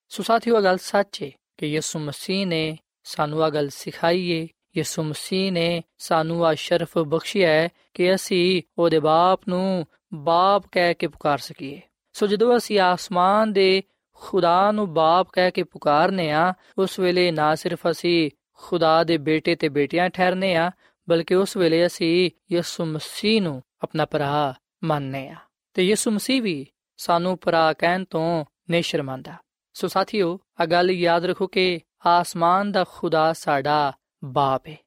ਸੋ 0.09 0.23
ਸਾਥੀਓ 0.23 0.61
ਗੱਲ 0.61 0.77
ਸੱਚ 0.77 1.23
ਹੈ 1.23 1.31
ਕਿ 1.57 1.65
ਯਿਸੂ 1.67 1.99
ਮਸੀਹ 1.99 2.47
ਨੇ 2.47 2.77
ਸਾਨੂੰ 3.03 3.43
ਆ 3.43 3.49
ਗੱਲ 3.49 3.69
ਸਿਖਾਈ 3.69 4.29
ਏ 4.29 4.47
ਯਿਸੂ 4.77 5.03
ਮਸੀਹ 5.03 5.51
ਨੇ 5.51 5.81
ਸਾਨੂੰ 5.97 6.45
ਆ 6.45 6.53
ਸ਼ਰਫ 6.53 6.97
ਬਖਸ਼ਿਆ 6.97 7.49
ਹੈ 7.49 7.69
ਕਿ 7.93 8.15
ਅਸੀਂ 8.15 8.61
ਉਹਦੇ 8.77 8.99
ਬਾਪ 8.99 9.41
ਨੂੰ 9.47 9.87
ਬਾਪ 10.13 10.63
ਕਹਿ 10.71 10.93
ਕੇ 10.93 11.07
ਪੁਕਾਰ 11.07 11.37
ਸਕੀਏ। 11.37 11.81
ਸੋ 12.13 12.27
ਜਦੋਂ 12.27 12.57
ਅਸੀਂ 12.57 12.79
ਆਸਮਾਨ 12.79 13.53
ਦੇ 13.53 13.83
ਖੁਦਾ 14.15 14.71
ਨੂੰ 14.71 14.93
ਬਾਪ 14.93 15.27
ਕਹਿ 15.33 15.51
ਕੇ 15.51 15.63
ਪੁਕਾਰਨੇ 15.63 16.31
ਆ, 16.31 16.53
ਉਸ 16.77 16.99
ਵੇਲੇ 16.99 17.31
ਨਾ 17.31 17.55
ਸਿਰਫ 17.55 17.79
ਅਸੀਂ 17.91 18.31
ਖੁਦਾ 18.53 19.03
ਦੇ 19.03 19.17
ਬੇਟੇ 19.17 19.55
ਤੇ 19.55 19.69
ਬੇਟੀਆਂ 19.69 20.09
ਠਹਿਰਨੇ 20.09 20.55
ਆ, 20.55 20.71
ਬਲਕਿ 21.09 21.35
ਉਸ 21.35 21.57
ਵੇਲੇ 21.57 21.85
ਅਸੀਂ 21.85 22.31
ਯਿਸੂ 22.51 22.85
ਮਸੀਹ 22.85 23.41
ਨੂੰ 23.41 23.63
ਆਪਣਾ 23.81 24.05
ਭਰਾ 24.05 24.53
ਮੰਨਨੇ 24.83 25.29
ਆ। 25.29 25.35
ਤੇ 25.73 25.83
ਯਿਸੂ 25.83 26.11
ਮਸੀਹ 26.11 26.41
ਵੀ 26.41 26.67
ਸਾਨੂੰ 26.97 27.37
ਭਰਾ 27.41 27.73
ਕਹਿਣ 27.73 28.05
ਤੋਂ 28.05 28.45
ਨਹੀਂ 28.69 28.83
ਸ਼ਰਮਾਂਦਾ 28.83 29.33
ਸੋ 29.73 29.87
ਸਾਥੀਓ 29.87 30.39
ਆ 30.61 30.65
ਗੱਲ 30.65 30.91
ਯਾਦ 30.91 31.25
ਰੱਖੋ 31.25 31.47
ਕਿ 31.47 31.79
ਆਸਮਾਨ 32.05 32.71
ਦਾ 32.71 32.85
ਖੁਦਾ 32.89 33.33
ਸਾਡਾ 33.33 33.93
ਬਾਪ 34.25 34.67
ਹੈ 34.67 34.77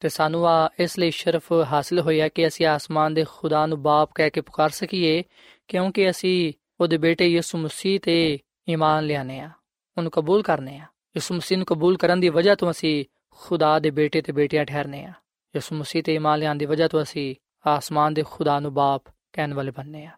ਤੇ 0.00 0.08
ਸਾਨੂੰ 0.08 0.48
ਆ 0.48 0.70
ਇਸ 0.80 0.98
ਲਈ 0.98 1.10
ਸ਼ਰਫ 1.10 1.52
ਹਾਸਲ 1.52 2.00
ਹੋਇਆ 2.00 2.28
ਕਿ 2.28 2.46
ਅਸੀਂ 2.46 2.66
ਆਸਮਾਨ 2.66 3.14
ਦੇ 3.14 3.24
ਖੁਦਾ 3.28 3.66
ਨੂੰ 3.66 3.82
ਬਾਪ 3.82 4.10
ਕਹਿ 4.14 4.30
ਕੇ 4.30 4.40
ਪੁਕਾਰ 4.40 4.70
ਸਕੀਏ, 4.70 5.22
ਕਿਉਂਕਿ 5.68 6.10
ਅਸੀਂ 6.10 6.52
ਉਹਦੇ 6.80 6.98
ਬੇਟੇ 6.98 7.26
ਯਿਸੂ 7.26 7.58
ਮਸੀਹ 7.58 8.00
ਤੇ 8.00 8.38
ਈਮਾਨ 8.68 9.04
ਲਿਆਨੇ 9.04 9.40
ਆ 9.40 9.50
ਉਹਨੂੰ 9.96 10.10
ਕਬੂਲ 10.10 10.42
ਕਰਨੇ 10.42 10.76
ਆ 10.78 10.86
ਯਿਸੂ 11.16 11.34
ਮਸੀਹ 11.34 11.58
ਨੂੰ 11.58 11.66
ਕਬੂਲ 11.66 11.96
ਕਰਨ 11.96 12.20
ਦੀ 12.20 12.28
ਵਜ੍ਹਾ 12.28 12.54
ਤੋਂ 12.54 12.70
ਅਸੀਂ 12.70 13.04
ਖੁਦਾ 13.30 13.78
ਦੇ 13.78 13.90
ਬੇਟੇ 13.90 14.20
ਤੇ 14.20 14.32
ਬੇਟੀਆਂ 14.32 14.64
ਠਹਿਰਨੇ 14.64 15.04
ਆ 15.04 15.12
ਯਿਸੂ 15.56 15.76
ਮਸੀਹ 15.76 16.02
ਤੇ 16.02 16.14
ਈਮਾਨ 16.14 16.38
ਲਿਆਉਣ 16.38 16.58
ਦੀ 16.58 16.66
ਵਜ੍ਹਾ 16.66 16.88
ਤੋਂ 16.88 17.02
ਅਸੀਂ 17.02 17.34
ਆਸਮਾਨ 17.66 18.14
ਦੇ 18.14 18.24
ਖੁਦਾ 18.30 18.60
ਨੂੰ 18.60 18.74
ਬਾਪ 18.74 19.02
ਕਹਿਣ 19.32 19.54
ਵਾਲੇ 19.54 19.70
ਬਣਨੇ 19.70 20.06
ਆ 20.06 20.10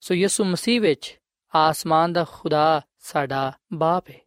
ਸੋ 0.00 0.14
ਯਿਸੂ 0.14 0.44
ਮਸੀਹ 0.44 0.80
ਵਿੱਚ 0.80 1.20
ਆਸਮਾਨ 1.54 2.12
ਦਾ 2.12 2.26
ਖੁਦਾ 2.32 2.80
ਸਾਡਾ 2.98 3.52
ਬਾਪ 3.72 4.10
ਹੈ 4.10 4.20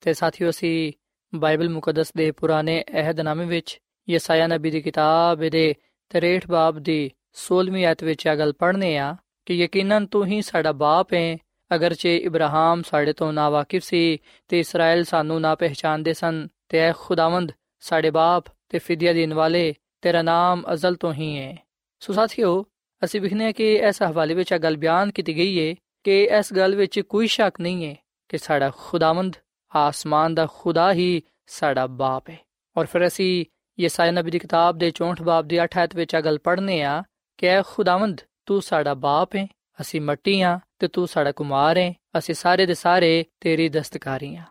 ਤੇ 0.00 0.14
ਸਾਥੀਓ, 0.14 0.50
ਅਸੀਂ 0.50 0.92
ਬਾਈਬਲ 1.36 1.68
ਮੁਕੱਦਸ 1.68 2.12
ਦੇ 2.16 2.30
ਪੁਰਾਣੇ 2.30 2.84
ਅਹਿਦਨਾਮੇ 2.94 3.44
ਵਿੱਚ 3.44 3.80
ਯਸਾਇਆ 4.10 4.46
ਨਬੀ 4.46 4.70
ਦੀ 4.70 4.80
ਕਿਤਾਬ 4.80 5.38
ਦੇ 5.38 5.74
63 6.10 6.38
ਬਾਬ 6.48 6.78
ਦੀ 6.78 7.10
16ਵੀਂ 7.34 7.86
ਆਇਤ 7.86 8.04
ਵਿੱਚ 8.04 8.26
ਇਹ 8.26 8.36
ਗੱਲ 8.36 8.52
ਪੜ੍ਹਨੇ 8.52 8.98
ਆ 8.98 9.16
ਕਿ 9.46 9.54
ਯਕੀਨਨ 9.54 10.06
ਤੂੰ 10.06 10.26
ਹੀ 10.26 10.42
ਸਾਡਾ 10.42 10.72
ਬਾਪ 10.72 11.12
ਹੈ, 11.14 11.36
ਅਗਰਚੇ 11.74 12.16
ਇਬਰਾਹਿਮ 12.16 12.82
ਸਾਡੇ 12.82 13.12
ਤੋਂ 13.12 13.32
ਨਾ 13.32 13.50
ਵਾਕਿਫ 13.50 13.84
ਸੀ 13.84 14.18
ਤੇ 14.48 14.60
ਇਸਰਾਇਲ 14.60 15.04
ਸਾਨੂੰ 15.04 15.40
ਨਾ 15.40 15.54
ਪਹਿਚਾਨਦੇ 15.54 16.14
ਸਨ, 16.14 16.48
ਤੇ 16.68 16.78
ਐ 16.78 16.92
ਖੁਦਾਵੰਦ 16.92 17.52
ਸਾਡੇ 17.80 18.10
ਬਾਪ 18.10 18.44
ਤੇ 18.68 18.78
ਫਿਦਿਆ 18.78 19.12
ਦੇਣ 19.12 19.34
ਵਾਲੇ 19.34 19.74
ਤੇਰਾ 20.02 20.22
ਨਾਮ 20.22 20.64
ਅਜ਼ਲ 20.72 20.94
ਤੋਂ 20.94 21.12
ਹੀ 21.12 21.38
ਹੈ। 21.38 21.56
ਸੋ 22.00 22.12
ਸਾਥੀਓ, 22.12 22.64
ਅਸੀਂ 23.04 23.20
ਵਿਖਨੇ 23.20 23.52
ਕਿ 23.52 23.74
ਇਸ 23.74 24.02
ਹਵਾਲੇ 24.02 24.34
ਵਿੱਚ 24.34 24.52
ਇਹ 24.52 24.58
ਗੱਲ 24.58 24.76
ਬਿਆਨ 24.76 25.10
ਕੀਤੀ 25.10 25.36
ਗਈ 25.36 25.70
ਹੈ 25.70 25.74
ਕਿ 26.04 26.24
ਇਸ 26.24 26.52
ਗੱਲ 26.52 26.74
ਵਿੱਚ 26.74 27.00
ਕੋਈ 27.00 27.26
ਸ਼ੱਕ 27.26 27.60
ਨਹੀਂ 27.60 27.86
ਹੈ 27.86 27.94
ਕਿ 28.28 28.38
ਸਾਡਾ 28.38 28.70
ਖੁਦਾਵੰਦ 28.76 29.36
ਆਸਮਾਨ 29.72 30.34
ਦਾ 30.34 30.46
ਖੁਦਾ 30.54 30.92
ਹੀ 30.92 31.22
ਸਾਡਾ 31.46 31.86
ਬਾਪ 31.86 32.30
ਹੈ 32.30 32.38
ਔਰ 32.76 32.86
ਫਿਰ 32.86 33.06
ਅਸੀਂ 33.06 33.44
ਯਸਾਇਆ 33.78 34.10
ਨਬੀ 34.10 34.30
ਦੀ 34.30 34.38
ਕਿਤਾਬ 34.38 34.78
ਦੇ 34.78 34.92
64 34.92 35.22
ਬਾਬ 35.22 35.46
ਦੀ 35.46 35.58
8 35.58 35.68
ਆਇਤ 35.78 35.96
ਵਿੱਚ 35.96 36.14
ਇਹ 36.14 36.22
ਗੱਲ 36.22 36.38
ਪੜ੍ਹਨੇ 36.38 36.82
ਆ 36.82 37.02
ਕਿ 37.38 37.46
ਐ 37.46 37.60
ਖੁਦਾਵੰਦ 37.66 38.20
ਤੂੰ 38.46 38.60
ਸਾਡਾ 38.62 38.94
ਬਾਪ 38.94 39.36
ਹੈ 39.36 39.46
ਅਸੀਂ 39.80 40.00
ਮੱਟੀ 40.00 40.40
ਆ 40.40 40.58
ਤੇ 40.78 40.88
ਤੂੰ 40.88 41.06
ਸਾਡਾ 41.06 41.32
ਕੁਮਾਰ 41.32 41.78
ਹੈ 41.78 41.92
ਅਸੀਂ 42.18 42.34
ਸਾਰੇ 42.34 42.66
ਦੇ 42.66 42.74
ਸਾਰੇ 42.74 43.24
ਤੇਰੀ 43.40 43.68
ਦਸਤਕਾਰੀ 43.68 44.34
ਆ 44.36 44.44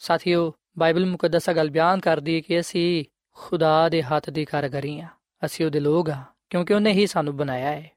ਸਾਥੀਓ 0.00 0.52
ਬਾਈਬਲ 0.78 1.06
ਮੁਕੱਦਸਾ 1.06 1.52
ਗੱਲ 1.52 1.70
ਬਿਆਨ 1.70 2.00
ਕਰਦੀ 2.00 2.36
ਹੈ 2.36 2.40
ਕਿ 2.40 2.60
ਅਸੀਂ 2.60 3.04
ਖੁਦਾ 3.36 3.88
ਦੇ 3.88 4.02
ਹੱਥ 4.02 4.30
ਦੀ 4.30 4.44
ਕਾਰਗਰੀ 4.44 4.98
ਆ 5.00 5.08
ਅਸੀਂ 5.44 5.64
ਉਹਦੇ 5.66 5.80
ਲੋਕ 5.80 6.10
ਆ 6.10 6.22
ਕਿਉਂਕਿ 6.50 6.74
ਉਹਨੇ 6.74 6.92
ਹੀ 6.92 7.06
ਸਾਨੂੰ 7.06 7.36
ਬਣਾਇਆ 7.36 7.70
ਹੈ 7.70 7.90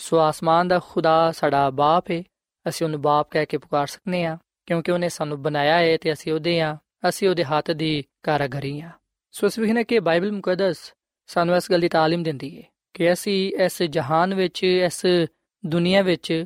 ਸੋ 0.00 0.18
ਆਸਮਾਨ 0.18 0.68
ਦਾ 0.68 0.78
ਖੁਦਾ 0.78 1.32
ਸਾਡਾ 1.32 1.68
ਬਾਪ 1.70 2.10
ਹੈ 2.10 2.22
ਅਸੀਂ 2.66 2.86
ਉਹਨੂੰ 2.86 3.00
ਬਾਪ 3.00 3.30
ਕਹਿ 3.30 3.46
ਕੇ 3.46 3.58
ਪੁਕਾਰ 3.58 3.86
ਸਕਨੇ 3.86 4.24
ਆ 4.26 4.36
ਕਿਉਂਕਿ 4.66 4.92
ਉਹਨੇ 4.92 5.08
ਸਾਨੂੰ 5.08 5.42
ਬਣਾਇਆ 5.42 5.78
ਹੈ 5.78 5.96
ਤੇ 5.96 6.12
ਅਸੀਂ 6.12 6.32
ਉਹਦੇ 6.32 6.60
ਆ 6.60 6.76
ਅਸੀਂ 7.08 7.28
ਉਹਦੇ 7.28 7.44
ਹੱਥ 7.44 7.70
ਦੀ 7.70 8.04
ਕਾਰਗਰੀ 8.22 8.80
ਆ 8.80 8.90
ਸੋ 9.34 9.46
ਇਸ 9.46 9.58
ਵਿਖਨੇ 9.58 9.84
ਕਿ 9.84 9.98
ਬਾਈਬਲ 10.00 10.32
ਮੁਕੱਦਸ 10.32 10.92
ਸਾਨੂੰ 11.26 11.56
ਇਸ 11.56 11.70
ਗੱਲ 11.70 11.80
ਦੀ 11.80 11.88
ਤਾਲੀਮ 11.88 12.22
ਦਿੰਦੀ 12.22 12.56
ਹੈ 12.58 12.62
ਕਿ 12.94 13.12
ਅਸੀਂ 13.12 13.52
ਇਸ 13.64 13.82
ਜਹਾਨ 13.82 14.34
ਵਿੱਚ, 14.34 14.64
ਇਸ 14.64 15.06
ਦੁਨੀਆ 15.64 16.02
ਵਿੱਚ 16.02 16.44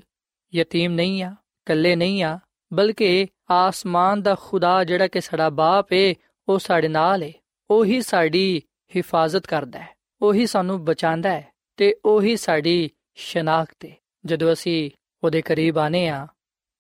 ਯਤੀਮ 0.53 0.93
ਨਹੀਂ 0.93 1.23
ਆ 1.23 1.31
ਇਕੱਲੇ 1.67 1.95
ਨਹੀਂ 1.97 2.23
ਆ 2.23 2.39
ਬਲਕਿ 2.73 3.27
ਆਸਮਾਨ 3.51 4.23
ਦਾ 4.23 4.35
ਖੁਦਾ 4.35 4.83
ਜਿਹੜਾ 4.85 5.07
ਕਿ 5.09 5.21
ਸਾਡਾ 5.21 5.49
ਬਾਪ 5.51 5.93
ਹੈ 5.93 6.13
ਉਹ 6.49 6.59
ਸਾਡੇ 6.59 6.89
ਨਾਲ 6.89 7.23
ਹੈ 7.23 7.33
ਉਹੀ 7.71 8.01
ਸਾਡੀ 8.01 8.63
ਹਿਫਾਜ਼ਤ 8.97 9.47
ਕਰਦਾ 9.47 9.79
ਹੈ, 9.79 9.95
ਉਹੀ 10.23 10.47
ਸਾਨੂੰ 10.47 10.85
ਬਚਾਉਂਦਾ 10.85 11.31
ਹੈ 11.31 11.49
ਤੇ 11.79 11.95
ਉਹੀ 12.05 12.37
ਸਾਡੀ 12.37 12.91
ਸ਼ਨਾਖਤ 13.15 13.85
ਹੈ 13.85 13.97
ਜਦੋਂ 14.25 14.53
ਅਸੀਂ 14.53 14.91
ਉਹਦੇ 15.23 15.43
ਕਰੀਬ 15.43 15.79
ਆਨੇ 15.79 16.09
ਆ 16.09 16.27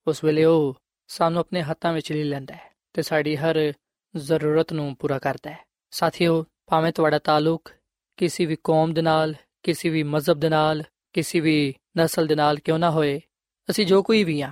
ਉਸ 0.07 0.24
ਵੇਲੇ 0.24 0.44
ਉਹ 0.44 0.74
ਸਾਨੂੰ 1.10 1.40
ਆਪਣੇ 1.40 1.62
ਹੱਥਾਂ 1.62 1.92
ਵਿੱਚ 1.92 2.12
ਲੈ 2.12 2.24
ਲੈਂਦਾ 2.24 2.54
ਹੈ 2.54 2.72
ਤੇ 2.92 3.02
ਸਾਡੀ 3.02 3.36
ਹਰ 3.36 3.72
ਜ਼ਰੂਰਤ 4.16 4.72
ਨੂੰ 4.72 4.96
ਪੂਰਾ 4.96 5.18
ਕਰਦਾ 5.18 5.50
ਹੈ। 5.50 5.58
ਸਾਥੀਓ, 5.90 6.44
ਭਾਵੇਂ 6.66 6.92
ਤੁਹਾਡਾ 6.92 7.18
ਤਾਲੁਕ 7.18 7.70
ਕਿਸੇ 8.16 8.46
ਵੀ 8.46 8.56
ਕੌਮ 8.64 8.94
ਦੇ 8.94 9.02
ਨਾਲ, 9.02 9.34
ਕਿਸੇ 9.62 9.88
ਵੀ 9.88 10.02
ਮਜ਼ਹਬ 10.02 10.38
ਦੇ 10.40 10.48
ਨਾਲ, 10.48 10.82
ਕਿਸੇ 11.12 11.40
ਵੀ 11.40 11.74
ਨਸਲ 11.98 12.26
ਦੇ 12.26 12.34
ਨਾਲ 12.34 12.58
ਕਿਉਂ 12.58 12.78
ਨਾ 12.78 12.90
ਹੋਏ, 12.90 13.20
ਅਸੀਂ 13.70 13.86
ਜੋ 13.86 14.02
ਕੋਈ 14.02 14.24
ਵੀ 14.24 14.40
ਆ 14.40 14.50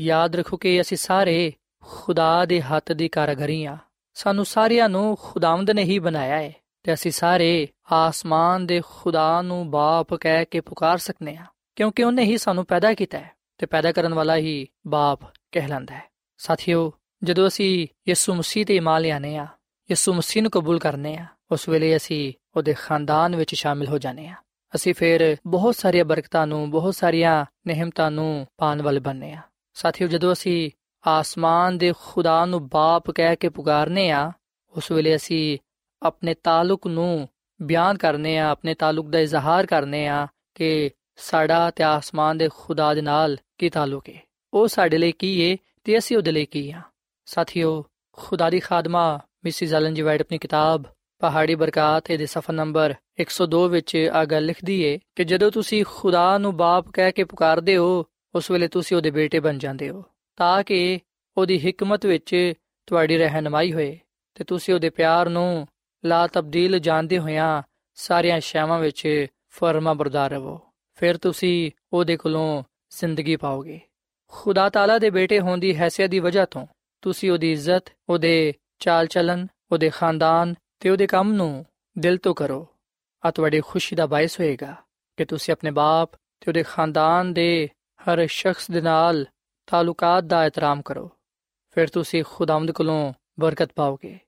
ਯਾਦ 0.00 0.36
ਰੱਖੋ 0.36 0.56
ਕਿ 0.56 0.80
ਅਸੀਂ 0.80 0.96
ਸਾਰੇ 0.96 1.52
ਖੁਦਾ 1.84 2.44
ਦੇ 2.44 2.60
ਹੱਥ 2.60 2.92
ਦੀ 2.92 3.08
ਕਾਰਗਰੀ 3.08 3.64
ਆ 3.64 3.78
ਸਾਨੂੰ 4.14 4.44
ਸਾਰਿਆਂ 4.44 4.88
ਨੂੰ 4.88 5.16
ਖੁਦਾਵੰਦ 5.20 5.70
ਨੇ 5.70 5.82
ਹੀ 5.82 5.98
ਬਣਾਇਆ 5.98 6.36
ਹੈ 6.36 6.52
ਤੇ 6.82 6.94
ਅਸੀਂ 6.94 7.10
ਸਾਰੇ 7.10 7.68
ਆਸਮਾਨ 7.92 8.66
ਦੇ 8.66 8.82
ਖੁਦਾ 8.86 9.42
ਨੂੰ 9.42 9.70
ਬਾਪ 9.70 10.14
ਕਹਿ 10.14 10.44
ਕੇ 10.44 10.60
ਪੁਕਾਰ 10.60 10.98
ਸਕਨੇ 10.98 11.36
ਆ 11.36 11.44
ਕਿਉਂਕਿ 11.76 12.04
ਉਹਨੇ 12.04 12.24
ਹੀ 12.24 12.38
ਸਾਨੂੰ 12.38 12.64
ਪੈਦਾ 12.66 12.94
ਕੀਤਾ 12.94 13.18
ਹੈ 13.18 13.30
ਤੇ 13.58 13.66
ਪੈਦਾ 13.66 13.92
ਕਰਨ 13.92 14.14
ਵਾਲਾ 14.14 14.36
ਹੀ 14.36 14.66
ਬਾਪ 14.86 15.20
ਕਹਿਲਾਂਦਾ 15.52 15.94
ਹੈ। 15.94 16.02
ਸਾਥੀਓ, 16.38 16.92
ਜਦੋਂ 17.22 17.48
ਅਸੀਂ 17.48 17.86
ਯਿਸੂ 18.08 18.34
ਮਸੀਹ 18.34 18.66
ਤੇ 18.66 18.76
ਇਮਾਨ 18.76 19.02
ਲਿਆਨੇ 19.02 19.36
ਆ 19.36 19.46
ਯਿਸੂ 19.90 20.14
ਮਸੀਹ 20.14 20.42
ਨੂੰ 20.42 20.50
ਕਬੂਲ 20.50 20.78
ਕਰਨੇ 20.78 21.16
ਆ 21.16 21.26
ਉਸ 21.52 21.68
ਵੇਲੇ 21.68 21.96
ਅਸੀਂ 21.96 22.32
ਉਹਦੇ 22.56 22.74
ਖਾਨਦਾਨ 22.74 23.36
ਵਿੱਚ 23.36 23.54
ਸ਼ਾਮਿਲ 23.54 23.88
ਹੋ 23.88 23.98
ਜਾਣੇ 23.98 24.28
ਆ 24.28 24.34
ਅਸੀਂ 24.74 24.94
ਫਿਰ 24.94 25.36
ਬਹੁਤ 25.46 25.76
ਸਾਰੀਆਂ 25.76 26.04
ਬਰਕਤਾਂ 26.04 26.46
ਨੂੰ, 26.46 26.70
ਬਹੁਤ 26.70 26.94
ਸਾਰੀਆਂ 26.94 27.44
ਨਿਹਮਤਾਂ 27.66 28.10
ਨੂੰ 28.10 28.46
ਪਾਣ 28.56 28.82
ਵਾਲੇ 28.82 29.00
ਬਣਨੇ 29.00 29.32
ਆ 29.32 29.40
ਸਾਥੀਓ, 29.74 30.08
ਜਦੋਂ 30.08 30.32
ਅਸੀਂ 30.32 30.70
ਆਸਮਾਨ 31.06 31.78
ਦੇ 31.78 31.92
ਖੁਦਾ 32.00 32.44
ਨੂੰ 32.44 32.68
ਬਾਪ 32.68 33.10
ਕਹਿ 33.10 33.36
ਕੇ 33.36 33.48
ਪੁਕਾਰਨੇ 33.48 34.10
ਆ 34.10 34.32
ਉਸ 34.76 34.90
ਵੇਲੇ 34.90 35.16
ਅਸੀਂ 35.16 35.58
ਆਪਣੇ 36.02 36.34
ਤਾਲੁਕ 36.34 36.86
ਨੂੰ 36.86 37.28
ਬਿਆਨ 37.62 37.98
ਕਰਨੇ 37.98 38.38
ਆ 38.38 38.48
ਆਪਣੇ 38.50 38.74
ਤਾਲੁਕ 38.74 39.10
ਦਾ 39.10 39.18
ਇਜ਼ਹਾਰ 39.18 39.66
ਕਰਨੇ 39.66 40.06
ਆ 40.08 40.26
ਕਿ 40.54 40.90
ਸਾਡਾ 41.16 41.70
ਤੇ 41.70 41.84
ਆਸਮਾਨ 41.84 42.38
ਦੇ 42.38 42.48
ਖੁਦਾ 42.54 42.94
ਦੇ 42.94 43.02
ਨਾਲ 43.02 43.36
ਕੀ 43.58 43.70
ਤਾਲੁਕ 43.70 44.08
ਹੈ। 44.08 44.22
ਉਹ 44.54 44.68
ਸਾਡੇ 44.68 44.98
ਲਈ 44.98 45.12
ਕੀ 45.12 45.50
ਹੈ 45.50 45.56
ਤੇ 45.84 45.98
ਅਸੀਂ 45.98 46.16
ਉਹਦੇ 46.16 46.32
ਲਈ 46.32 46.46
ਕੀ 46.46 46.70
ਆ? 46.70 46.82
ਸਾਥੀਓ, 47.24 47.84
ਖੁਦਾ 48.12 48.50
ਦੀ 48.50 48.60
ਖਾਦਮਾ 48.60 49.18
ਮਿਸਿਸ 49.44 49.74
ਐਲਨ 49.74 49.94
ਜੀ 49.94 50.02
ਵਾਈਟ 50.02 50.20
ਆਪਣੀ 50.20 50.38
ਕਿਤਾਬ, 50.38 50.82
ਪਹਾੜੀ 51.18 51.54
ਬਰਕਾਤ 51.54 52.12
ਦੇ 52.12 52.26
ਸਫਾ 52.26 52.52
ਨੰਬਰ 52.52 52.94
102 53.20 53.68
ਵਿੱਚ 53.68 54.08
ਆ 54.12 54.24
ਗੱਲ 54.24 54.44
ਲਿਖਦੀ 54.44 54.82
ਏ 54.82 54.98
ਕਿ 55.16 55.24
ਜਦੋਂ 55.24 55.50
ਤੁਸੀਂ 55.50 55.84
ਖੁਦਾ 55.88 56.38
ਨੂੰ 56.38 56.56
ਬਾਪ 56.56 56.88
ਕਹਿ 56.88 57.12
ਕੇ 57.12 57.24
ਪੁਕਾਰਦੇ 57.24 57.76
ਹੋ, 57.76 58.06
ਉਸ 58.34 58.50
ਵੇਲੇ 58.50 58.68
ਤੁਸੀਂ 58.68 58.96
ਉਹਦੇ 58.96 59.10
ਬੇਟੇ 59.10 59.40
ਬਣ 59.40 59.58
ਜਾਂਦੇ 59.58 59.90
ਹੋ, 59.90 60.04
ਤਾਂ 60.36 60.64
ਕਿ 60.64 61.00
ਉਹਦੀ 61.36 61.70
ਹਕਮਤ 61.70 62.06
ਵਿੱਚ 62.06 62.52
ਤੁਹਾਡੀ 62.86 63.18
ਰਹਿਨਮਾਈ 63.18 63.72
ਹੋਏ 63.72 63.98
ਤੇ 64.34 64.44
ਤੁਸੀਂ 64.44 64.74
ਉਹਦੇ 64.74 64.90
ਪਿਆਰ 64.90 65.28
ਨੂੰ 65.28 65.68
ਲਾ 66.04 66.26
ਤਬਦੀਲ 66.26 66.78
ਜਾਣਦੇ 66.78 67.18
ਹੋਇਆਂ 67.18 67.62
ਸਾਰੀਆਂ 67.94 68.40
ਸ਼ੈਵਾਂ 68.40 68.78
ਵਿੱਚ 68.78 69.26
ਫਰਮਾ 69.48 69.94
ਬਰਦਾਰ 69.94 70.30
ਰਹੋ। 70.30 70.60
ਫਿਰ 70.94 71.16
ਤੁਸੀਂ 71.16 71.70
ਉਹਦੇ 71.92 72.16
ਕੋਲੋਂ 72.16 72.62
ਜ਼ਿੰਦਗੀ 72.90 73.36
ਪਾਓਗੇ। 73.36 73.80
ਖੁਦਾ 74.34 74.70
ਤਾਲਾ 74.70 74.98
ਦੇ 74.98 75.10
ਬੇਟੇ 75.10 75.40
ਹੋਣ 75.40 75.58
ਦੀ 75.58 75.78
ਹیثیت 75.80 76.08
ਦੀ 76.08 76.18
ਵਜ੍ਹਾ 76.18 76.44
ਤੋਂ 76.44 76.66
ਤੁਸੀਂ 77.02 77.30
ਉਹਦੀ 77.30 77.52
ਇੱਜ਼ਤ, 77.52 77.92
ਉਹਦੇ 78.08 78.54
ਚਾਲ 78.78 79.06
ਚਲਨ 79.06 79.46
ਉਹਦੇ 79.72 79.90
ਖਾਨਦਾਨ 79.90 80.54
ਤੇ 80.80 80.90
ਉਹਦੇ 80.90 81.06
ਕੰਮ 81.06 81.32
ਨੂੰ 81.32 81.66
ਦਿਲ 81.98 82.16
ਤੋਂ 82.16 82.34
ਕਰੋ। 82.34 82.66
ਆ 83.24 83.30
ਤੁਹਾਡੀ 83.30 83.60
ਖੁਸ਼ੀ 83.60 83.96
ਦਾ 83.96 84.06
ਬਾਇਸ 84.06 84.40
ਹੋਏਗਾ 84.40 84.74
ਕਿ 85.16 85.24
ਤੁਸੀਂ 85.24 85.52
ਆਪਣੇ 85.52 85.70
ਬਾਪ 85.70 86.12
ਤੇ 86.12 86.44
ਉਹਦੇ 86.48 86.62
ਖਾਨਦਾਨ 86.62 87.32
ਦੇ 87.32 87.68
ਹਰ 88.02 88.26
ਸ਼ਖਸ 88.26 88.70
ਦੇ 88.70 88.80
ਨਾਲ 88.80 89.26
ਤਾਲੁਕਾਤ 89.66 90.24
ਦਾ 90.24 90.44
ਇਤਰਾਮ 90.44 90.82
ਕਰੋ। 90.82 91.10
ਫਿਰ 91.70 91.88
ਤੁਸੀਂ 91.88 92.24
ਖੁਦਾਵੰਦ 92.30 92.70
ਕੋਲੋਂ 92.70 93.12
ਬਰਕਤ 93.40 93.70
ਪਾਓਗੇ 93.74 94.18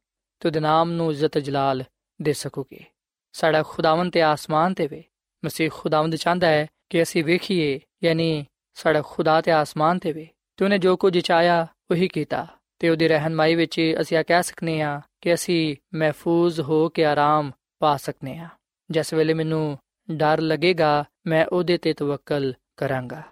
ਤੇ 0.41 0.49
ਉਹਦੇ 0.49 0.61
ਨਾਮ 0.61 0.91
ਨੂੰ 0.91 1.11
ਇੱਜ਼ਤ 1.11 1.39
ਜਲਾਲ 1.39 1.85
ਦੇ 2.23 2.33
ਸਕੋਗੇ। 2.33 2.85
ਸਾਡਾ 3.33 3.63
ਖੁਦਾਵੰਦ 3.63 4.13
ਤੇ 4.13 4.23
ਆਸਮਾਨ 4.23 4.75
ਤੇ 4.75 4.87
ਵੇ। 4.87 5.05
ਮਸੀਹ 5.45 5.71
ਖੁਦਾਵੰਦ 5.75 6.17
ਚਾਹੁੰਦਾ 6.17 6.47
ਹੈ 6.47 6.67
ਕਿ 6.91 7.03
ਅਸੀਂ 7.03 7.25
ਵੇਖੀਏ, 7.25 7.81
ਯਾਨੀ 8.05 8.47
ਸਾਡਾ 8.75 9.03
ਖੁਦਾ 9.07 9.41
ਤੇ 9.41 9.51
ਆਸਮਾਨ 9.51 9.99
ਤੇ 9.99 10.13
ਵੇ, 10.13 10.29
ਤੇ 10.57 10.65
ਉਹਨੇ 10.65 10.79
ਜੋ 10.79 10.97
ਕੁਝ 10.97 11.19
ਚਾਹਿਆ 11.19 11.67
ਉਹੀ 11.91 12.09
ਕੀਤਾ। 12.09 12.47
ਤੇ 12.79 12.89
ਉਹਦੀ 12.89 13.09
ਰਹਿਨਮਾਈ 13.09 13.55
ਵਿੱਚ 13.55 13.95
ਅਸੀਂ 14.01 14.19
ਇਹ 14.19 14.25
ਕਹਿ 14.25 14.43
ਸਕਨੇ 14.43 14.83
ਆ 14.83 15.01
ਕਿ 15.21 15.35
ਅਸੀਂ 15.35 15.77
ਮਹਿਫੂਜ਼ 15.95 16.61
ਹੋ 16.61 16.89
ਕੇ 16.89 17.05
ਆਰਾਮ 17.05 17.51
ਪਾ 17.79 17.97
ਸਕਨੇ 17.97 18.39
ਆ। 18.39 18.49
ਜਿਸ 18.91 19.15
ਵੇਲੇ 19.15 19.35
ਮੈਨੂੰ 19.35 19.79
ਡਰ 20.11 20.41
ਲੱਗੇਗਾ, 20.41 21.05
ਮੈਂ 21.27 21.47
ਉਹਦੇ 21.47 21.79
ਤੇ 21.79 21.93
ਤਵੱਕਲ 21.93 22.55
ਕਰਾਂਗਾ। 22.77 23.23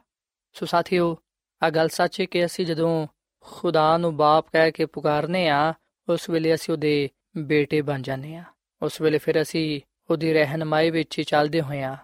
ਸੋ 0.53 0.67
ਸਾਥੀਓ, 0.67 1.19
ਆ 1.63 1.71
ਗੱਲ 1.71 1.89
ਸੱਚ 1.89 2.21
ਹੈ 2.21 2.27
ਕਿ 2.27 2.45
ਅਸੀਂ 2.45 2.67
ਜਦੋਂ 2.67 3.07
ਖੁਦਾ 3.41 3.97
ਨੂੰ 3.99 4.17
ਬਾਪ 4.17 4.47
ਕਹਿ 4.53 4.73
ਕੇ 4.73 4.87
ਪੁਕਾਰਨੇ 4.87 5.49
ਆ, 5.49 5.75
ਉਸ 6.09 6.31
ਵੇਲੇ 6.31 6.55
ਅਸੀਂ 6.55 6.75
ਉਹਦੇ 6.75 7.09
ਬੇਟੇ 7.37 7.81
ਬਣ 7.81 8.03
ਜਾਂਦੇ 8.03 8.37
ਆ। 8.37 8.45
ਉਸ 8.83 9.01
ਵੇਲੇ 9.01 9.19
ਫਿਰ 9.19 9.43
ਅਸੀਂ 9.43 9.81
ਉਹਦੀ 10.11 10.33
ਰਹਿਨਮਾਈ 10.33 10.91
ਵਿੱਚ 10.91 11.21
ਚੱਲਦੇ 11.21 11.61
ਹੋਇਆਂ 11.61 11.97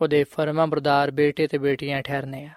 ਉਹਦੇ 0.00 0.24
ਫਰਮਾ 0.24 0.66
ਬਰਦਾਰ 0.66 1.10
ਬੇਟੇ 1.10 1.46
ਤੇ 1.46 1.58
ਬੇਟੀਆਂ 1.58 2.02
ਠਹਿਰਨੇ 2.02 2.44
ਆ। 2.44 2.50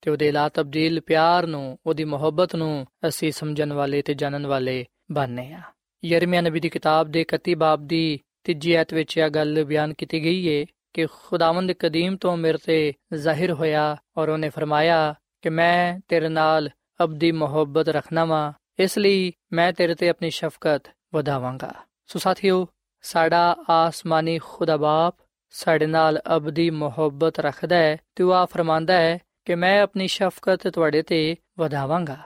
ਤੇ 0.00 0.10
ਉਹਦੇ 0.10 0.32
ਲਾ 0.32 0.48
ਤਬਦੀਲ 0.48 1.00
ਪਿਆਰ 1.00 1.46
ਨੂੰ, 1.46 1.78
ਉਹਦੀ 1.86 2.04
ਮੁਹੱਬਤ 2.04 2.56
ਨੂੰ 2.56 2.86
ਅਸੀਂ 3.08 3.32
ਸਮਝਣ 3.32 3.72
ਵਾਲੇ 3.72 4.02
ਤੇ 4.02 4.14
ਜਾਣਨ 4.14 4.46
ਵਾਲੇ 4.46 4.86
ਬਣਨੇ 5.12 5.52
ਆ। 5.52 5.60
ਯਰਮੀਆ 6.04 6.40
ਨਬੀ 6.40 6.60
ਦੀ 6.60 6.68
ਕਿਤਾਬ 6.68 7.10
ਦੇ 7.10 7.20
31 7.20 7.54
ਬਾਬ 7.54 7.86
ਦੀ 7.86 8.20
ਤੀਜੀ 8.44 8.72
ਐਤ 8.72 8.94
ਵਿੱਚ 8.94 9.18
ਇਹ 9.18 9.30
ਗੱਲ 9.30 9.64
ਬਿਆਨ 9.64 9.94
ਕੀਤੀ 9.94 10.24
ਗਈ 10.24 10.60
ਹੈ 10.60 10.66
ਕਿ 10.94 11.06
ਖੁਦਾਵੰਦ 11.06 11.72
ਕਦੀਮ 11.72 12.16
ਤੋਂ 12.16 12.36
ਮੇਰੇ 12.36 12.58
ਤੇ 12.66 12.92
ਜ਼ਾਹਿਰ 13.14 13.52
ਹੋਇਆ 13.52 13.96
ਔਰ 14.16 14.28
ਉਹਨੇ 14.28 14.48
ਫਰਮਾਇਆ 14.48 15.14
ਕਿ 15.42 15.48
ਮੈਂ 15.48 16.00
ਤੇਰੇ 16.08 16.28
ਨਾਲ 16.28 16.70
ਅਬਦੀ 17.04 17.32
ਮੁਹੱਬਤ 17.32 17.88
ਰੱਖਣਾ 17.88 18.24
ਵਾ, 18.24 18.52
ਇਸ 18.78 18.98
ਲਈ 18.98 19.32
ਮੈਂ 19.52 19.72
ਤੇਰੇ 19.72 19.94
ਤੇ 19.94 20.08
ਆਪਣੀ 20.08 20.30
ਸ਼ਫਕਤ 20.30 20.82
ਵਧਾਵਾਂਗਾ। 21.14 21.74
ਸੋ 22.06 22.18
ਸਾਥੀਓ, 22.18 22.66
ਸਾਡਾ 23.02 23.56
ਆਸਮਾਨੀ 23.70 24.38
ਖੁਦਾ 24.38 24.76
ਬਾਪ 24.76 25.16
ਸਾਡੇ 25.50 25.86
ਨਾਲ 25.86 26.20
ਅਬਦੀ 26.36 26.70
ਮੁਹੱਬਤ 26.70 27.40
ਰੱਖਦਾ 27.40 27.76
ਹੈ 27.76 27.96
ਤੇ 28.14 28.24
ਉਹ 28.24 28.32
ਆ 28.32 28.44
ਫਰਮਾਂਦਾ 28.44 28.94
ਹੈ 28.94 29.18
ਕਿ 29.46 29.54
ਮੈਂ 29.54 29.80
ਆਪਣੀ 29.82 30.06
ਸ਼ਫਕਤ 30.06 30.68
ਤੁਹਾਡੇ 30.68 31.02
ਤੇ 31.02 31.36
ਵਧਾਵਾਂਗਾ। 31.58 32.16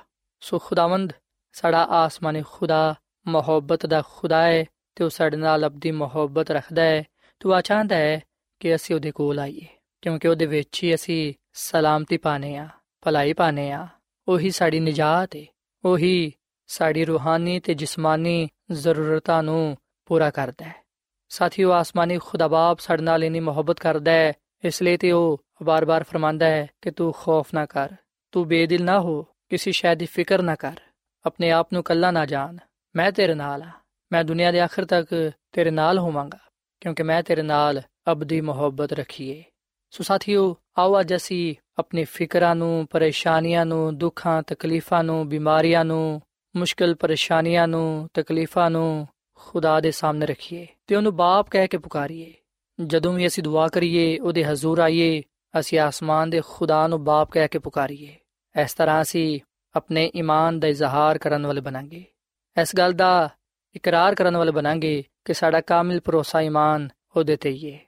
ਸੋ 0.42 0.59
ਖੁਦਾਵੰਦ, 0.59 1.12
ਸਾਡਾ 1.55 1.85
ਆਸਮਾਨੀ 1.85 2.42
ਖੁਦਾ 2.50 2.94
ਮੁਹੱਬਤ 3.27 3.87
ਦਾ 3.87 4.03
ਖੁਦਾ 4.14 4.42
ਹੈ 4.42 4.64
ਤੇ 4.96 5.05
ਉਹ 5.05 5.11
ਸਾਡੇ 5.11 5.37
ਨਾਲ 5.37 5.66
ਅਬਦੀ 5.66 5.90
ਮੁਹੱਬਤ 5.90 6.50
ਰੱਖਦਾ 6.50 6.83
ਹੈ। 6.83 7.03
ਤੂੰ 7.40 7.55
ਉਹ 7.55 7.61
ਚਾਹੁੰਦਾ 7.61 7.96
ਹੈ 7.96 8.20
ਕਿ 8.61 8.74
ਅਸੀਂ 8.74 8.94
ਉਹਦੇ 8.94 9.11
ਕੋਲ 9.11 9.38
ਆਈਏ, 9.38 9.66
ਕਿਉਂਕਿ 10.03 10.29
ਉਹਦੇ 10.29 10.46
ਵਿੱਚ 10.46 10.83
ਹੀ 10.85 10.94
ਅਸੀਂ 10.94 11.35
ਸਲਾਮਤੀ 11.53 12.16
ਪਾਣੇ 12.16 12.57
ਆ 12.57 12.68
ਭਲਾਈ 13.03 13.33
ਪਾਣੇ 13.33 13.70
ਆ 13.72 13.87
ਉਹੀ 14.29 14.50
ਸਾਡੀ 14.50 14.81
ਨਜਾਤ 14.81 15.37
ਹੈ, 15.37 15.44
ਉਹੀ 15.85 16.33
ਸਾਡੀ 16.66 17.05
ਰੂਹਾਨੀ 17.05 17.61
ਤੇ 17.61 17.74
ਜਿਸਮਾਨੀ 17.74 18.48
ਜ਼ਰੂਰਤਾਂ 18.70 19.42
ਨੂੰ 19.42 19.77
ਪੂਰਾ 20.07 20.31
ਕਰਦਾ 20.31 20.64
ਹੈ। 20.64 20.85
ਸਾਥੀਓ, 21.29 21.70
ਆਸਮਾਨੀ 21.72 22.18
ਖੁਦਾ 22.18 22.48
ਬਾਪ 22.48 22.79
ਸਾਡੇ 22.79 23.03
ਨਾਲ 23.03 23.24
ਇਨੀ 23.24 23.40
ਮੁਹੱਬਤ 23.40 23.81
ਕਰਦਾ 23.81 24.11
ਹੈ 24.11 24.33
ਇਸ 24.64 24.83
ਲਈ 24.83 24.96
ਤੇ 24.96 25.12
ਉਹ 25.12 25.40
ਬਾਰ-ਬਾਰ 25.62 26.03
ਫਰਮਾਂਦਾ 26.03 26.46
ਹੈ 26.46 26.66
ਕਿ 26.83 26.90
ਤੂੰ 26.90 27.12
ਖੌਫ 27.12 27.55
ਨਾ 27.55 27.66
ਕਰ, 27.66 27.92
ਤੂੰ 28.33 28.46
ਬੇਦਿਲ 28.48 28.85
ਨਾ 28.85 29.00
ਹੋ, 29.00 29.22
ਕਿਸੇ 29.48 29.72
ਸ਼ੈ 29.72 29.94
ਦੀ 29.94 30.07
ਫਿਕਰ 30.07 30.42
ਨਾ 30.42 30.55
ਕਰ। 30.55 30.81
ਆਪਣੇ 31.24 31.50
ਆਪ 31.50 31.72
ਨੂੰ 31.72 31.83
ਕੱਲਾ 31.83 32.11
ਨਾ 32.11 32.27
ਜਾਣ, 32.27 32.57
ਮੈਂ 32.96 33.11
ਤੇਰੇ 33.12 33.35
ਨਾਲ 33.35 33.62
ਆ 33.62 33.70
ਮੈਂ 34.12 34.24
ਦੁਨੀਆ 34.24 34.53
ਦੇ 34.53 34.61
ਆਖਰ 34.61 34.85
ਤੱਕ 34.85 35.33
ਤੇਰੇ 35.53 35.70
ਨਾਲ 35.70 35.98
ਹੋਵਾਂਗਾ, 35.98 36.38
ਕਿਉਂਕਿ 36.81 37.03
ਮੈਂ 37.03 37.22
ਤੇਰੇ 37.22 37.42
ਨਾਲ 37.42 37.83
ਅਬਦੀ 38.12 38.40
ਮੁਹੱਬਤ 38.40 38.92
ਰੱਖੀਏ। 38.92 39.42
ਸੋ 39.90 40.03
ਸਾਥੀਓ, 40.03 40.57
ਆਓ 40.79 41.00
ਅੱਜ 41.00 41.14
ਅਸੀਂ 41.14 41.55
ਆਪਣੀ 41.79 42.05
ਫਿਕਰਾਂ 42.05 42.55
ਨੂੰ, 42.55 42.87
ਪਰੇਸ਼ਾਨੀਆਂ 42.90 43.66
ਨੂੰ, 43.66 43.98
ਦੁੱਖਾਂ, 43.98 44.42
ਤਕਲੀਫਾਂ 44.42 45.05
ਨੂੰ, 45.05 45.29
ਬਿਮਾਰੀਆਂ 45.29 45.85
ਨੂੰ, 45.85 46.20
ਮੁਸ਼ਕਲ 46.57 46.94
ਪਰੇਸ਼ਾਨੀਆਂ 46.94 47.68
ਨੂੰ, 47.68 48.09
ਤਕਲੀਫਾਂ 48.14 48.70
ਨੂੰ 48.70 49.09
ਖੁਦਾ 49.35 49.81
ਦੇ 49.81 49.90
ਸਾਹਮਣੇ 49.90 50.27
ਰੱਖੀਏ 50.27 50.66
ਤੇ 50.87 50.96
ਉਹਨੂੰ 50.96 51.16
ਬਾਪ 51.16 51.50
ਕਹਿ 51.50 51.68
ਕੇ 51.68 51.79
ਪੁਕਾਰੀਏ। 51.79 52.35
ਜਦੋਂ 52.80 53.13
ਵੀ 53.13 53.28
ਅਸੀਂ 53.28 53.44
ਦੁਆ 53.44 53.68
ਕਰੀਏ 53.68 54.18
ਉਹਦੇ 54.20 54.44
ਹਜ਼ੂਰ 54.44 54.80
ਆਈਏ 54.80 55.22
ਅਸੀਂ 55.60 55.80
ਆਸਮਾਨ 55.80 56.30
ਦੇ 56.30 56.42
ਖੁਦਾ 56.46 56.86
ਨੂੰ 56.88 57.04
ਬਾਪ 57.04 57.32
ਕਹਿ 57.32 57.48
ਕੇ 57.48 57.60
ਪੁਕਾਰੀਏ 57.60 58.15
ਇਸ 58.56 58.74
ਤਰ੍ਹਾਂ 58.74 59.02
ਅਸੀਂ 59.02 59.39
ਆਪਣੇ 59.76 60.10
ਈਮਾਨ 60.15 60.60
ਦਾ 60.60 60.68
ਇਜ਼ਹਾਰ 60.68 61.18
ਕਰਨ 61.18 61.46
ਵਾਲੇ 61.46 61.62
ਬਣਾਂਗੇ 61.62 62.04
ਇਸ 62.58 62.76
ਗੱਲ 62.76 62.94
ਦਾ 62.94 63.30
ਇਕਰਾਰ 63.76 64.15
ਕਰਨ 64.15 64.38
ਵਾਲੇ 64.38 64.52
ਬਣਾਂਗੇ 64.52 65.04
ਕਿ 65.26 65.34
ਸਾਡਾ 65.34 65.62
ਕਾਮਿਲ 65.62 66.00
ਭਰੋਸਾ 66.00 66.42
ਈਮਾਨ 66.42 66.89
ਉਹਦੇ 67.15 67.36
ਤੇ 67.36 67.50
ਹੀ 67.50 67.74
ਹੈ 67.74 67.80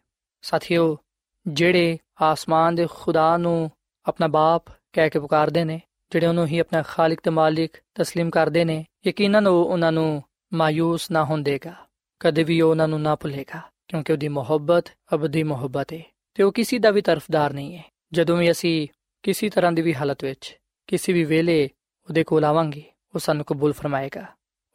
ਸਾਥੀਓ 0.44 0.98
ਜਿਹੜੇ 1.46 1.98
ਆਸਮਾਨ 2.22 2.76
ਦੇ 2.76 2.88
ਖੁਦਾ 2.92 3.36
ਨੂੰ 3.38 3.72
ਆਪਣਾ 4.06 4.28
ਬਾਪ 4.28 4.70
ਕਹਿ 4.94 5.10
ਕੇ 5.10 5.20
ਪੁਕਾਰਦੇ 5.20 5.64
ਨੇ 5.64 5.80
ਜਿਹੜੇ 6.12 6.28
ਉਹਨੂੰ 6.28 6.46
ਹੀ 6.48 6.60
ਆਪਣਾ 6.60 6.82
ਖਾਲਕ 6.82 7.20
ਤੇ 7.20 7.30
ਮਾਲਿਕ 7.30 7.78
تسلیم 8.02 8.30
ਕਰਦੇ 8.30 8.64
ਨੇ 8.66 8.84
ਯਕੀਨਨ 9.08 9.48
ਉਹ 9.48 9.66
ਉਹਨਾਂ 9.66 9.92
ਨੂੰ 9.92 10.24
ਮਾਇੂਸ 10.54 11.12
ਨਾ 11.12 11.24
ਹੋਣ 11.24 11.44
ਦੇਗਾ 11.44 11.74
ਕਦੇ 12.22 12.44
ਵੀ 12.44 12.62
ਉਹ 12.62 12.70
ਉਹਨਾਂ 12.70 12.88
ਨੂੰ 12.88 13.02
ਨਾ 13.02 13.16
ਭੁੱਲੇਗਾ 13.16 13.62
ਕਿਉਂਕਿ 13.89 14.13
ਉਹਦੀ 14.13 14.29
ਮੁਹੱਬਤ 14.29 14.85
ਅਬਦੀ 15.15 15.43
ਮੁਹੱਬਤ 15.43 15.93
ਹੈ 15.93 16.03
ਤੇ 16.35 16.43
ਉਹ 16.43 16.53
ਕਿਸੇ 16.53 16.79
ਦਾ 16.79 16.91
ਵੀ 16.91 17.01
ਤਰਫਦਾਰ 17.01 17.53
ਨਹੀਂ 17.53 17.77
ਹੈ 17.77 17.85
ਜਦੋਂ 18.13 18.37
ਵੀ 18.37 18.51
ਅਸੀਂ 18.51 18.89
ਕਿਸੇ 19.23 19.51
ਤਰ੍ਹਾਂ 19.51 19.73
ਦੀ 19.73 19.83
ਵੀ 19.83 19.95
ਹਾਲਤ 19.95 20.25
ਵਿੱਚ, 20.25 20.59
ਕਿਸੇ 20.87 21.13
ਵੀ 21.13 21.25
ਵੇਲੇ 21.25 21.69
ਉਹਦੇ 22.09 22.25
ਕੋਲ 22.25 22.45
ਆਵਾਂਗੇ, 22.45 22.83
ਉਹ 23.15 23.21
ਸਾਨੂੰ 23.21 23.45
ਕਬੂਲ 23.45 23.73
ਫਰਮਾਏਗਾ। 23.73 24.27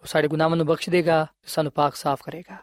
ਉਹ 0.02 0.06
ਸਾਡੇ 0.06 0.28
ਗੁਨਾਹਾਂ 0.28 0.56
ਨੂੰ 0.56 0.66
ਬਖਸ਼ 0.66 0.90
ਦੇਗਾ 0.90 1.28
ਸਾਨੂੰ 1.46 1.72
ਪਾਕ 1.72 1.96
ਸਾਫ਼ 1.96 2.22
ਕਰੇਗਾ। 2.24 2.58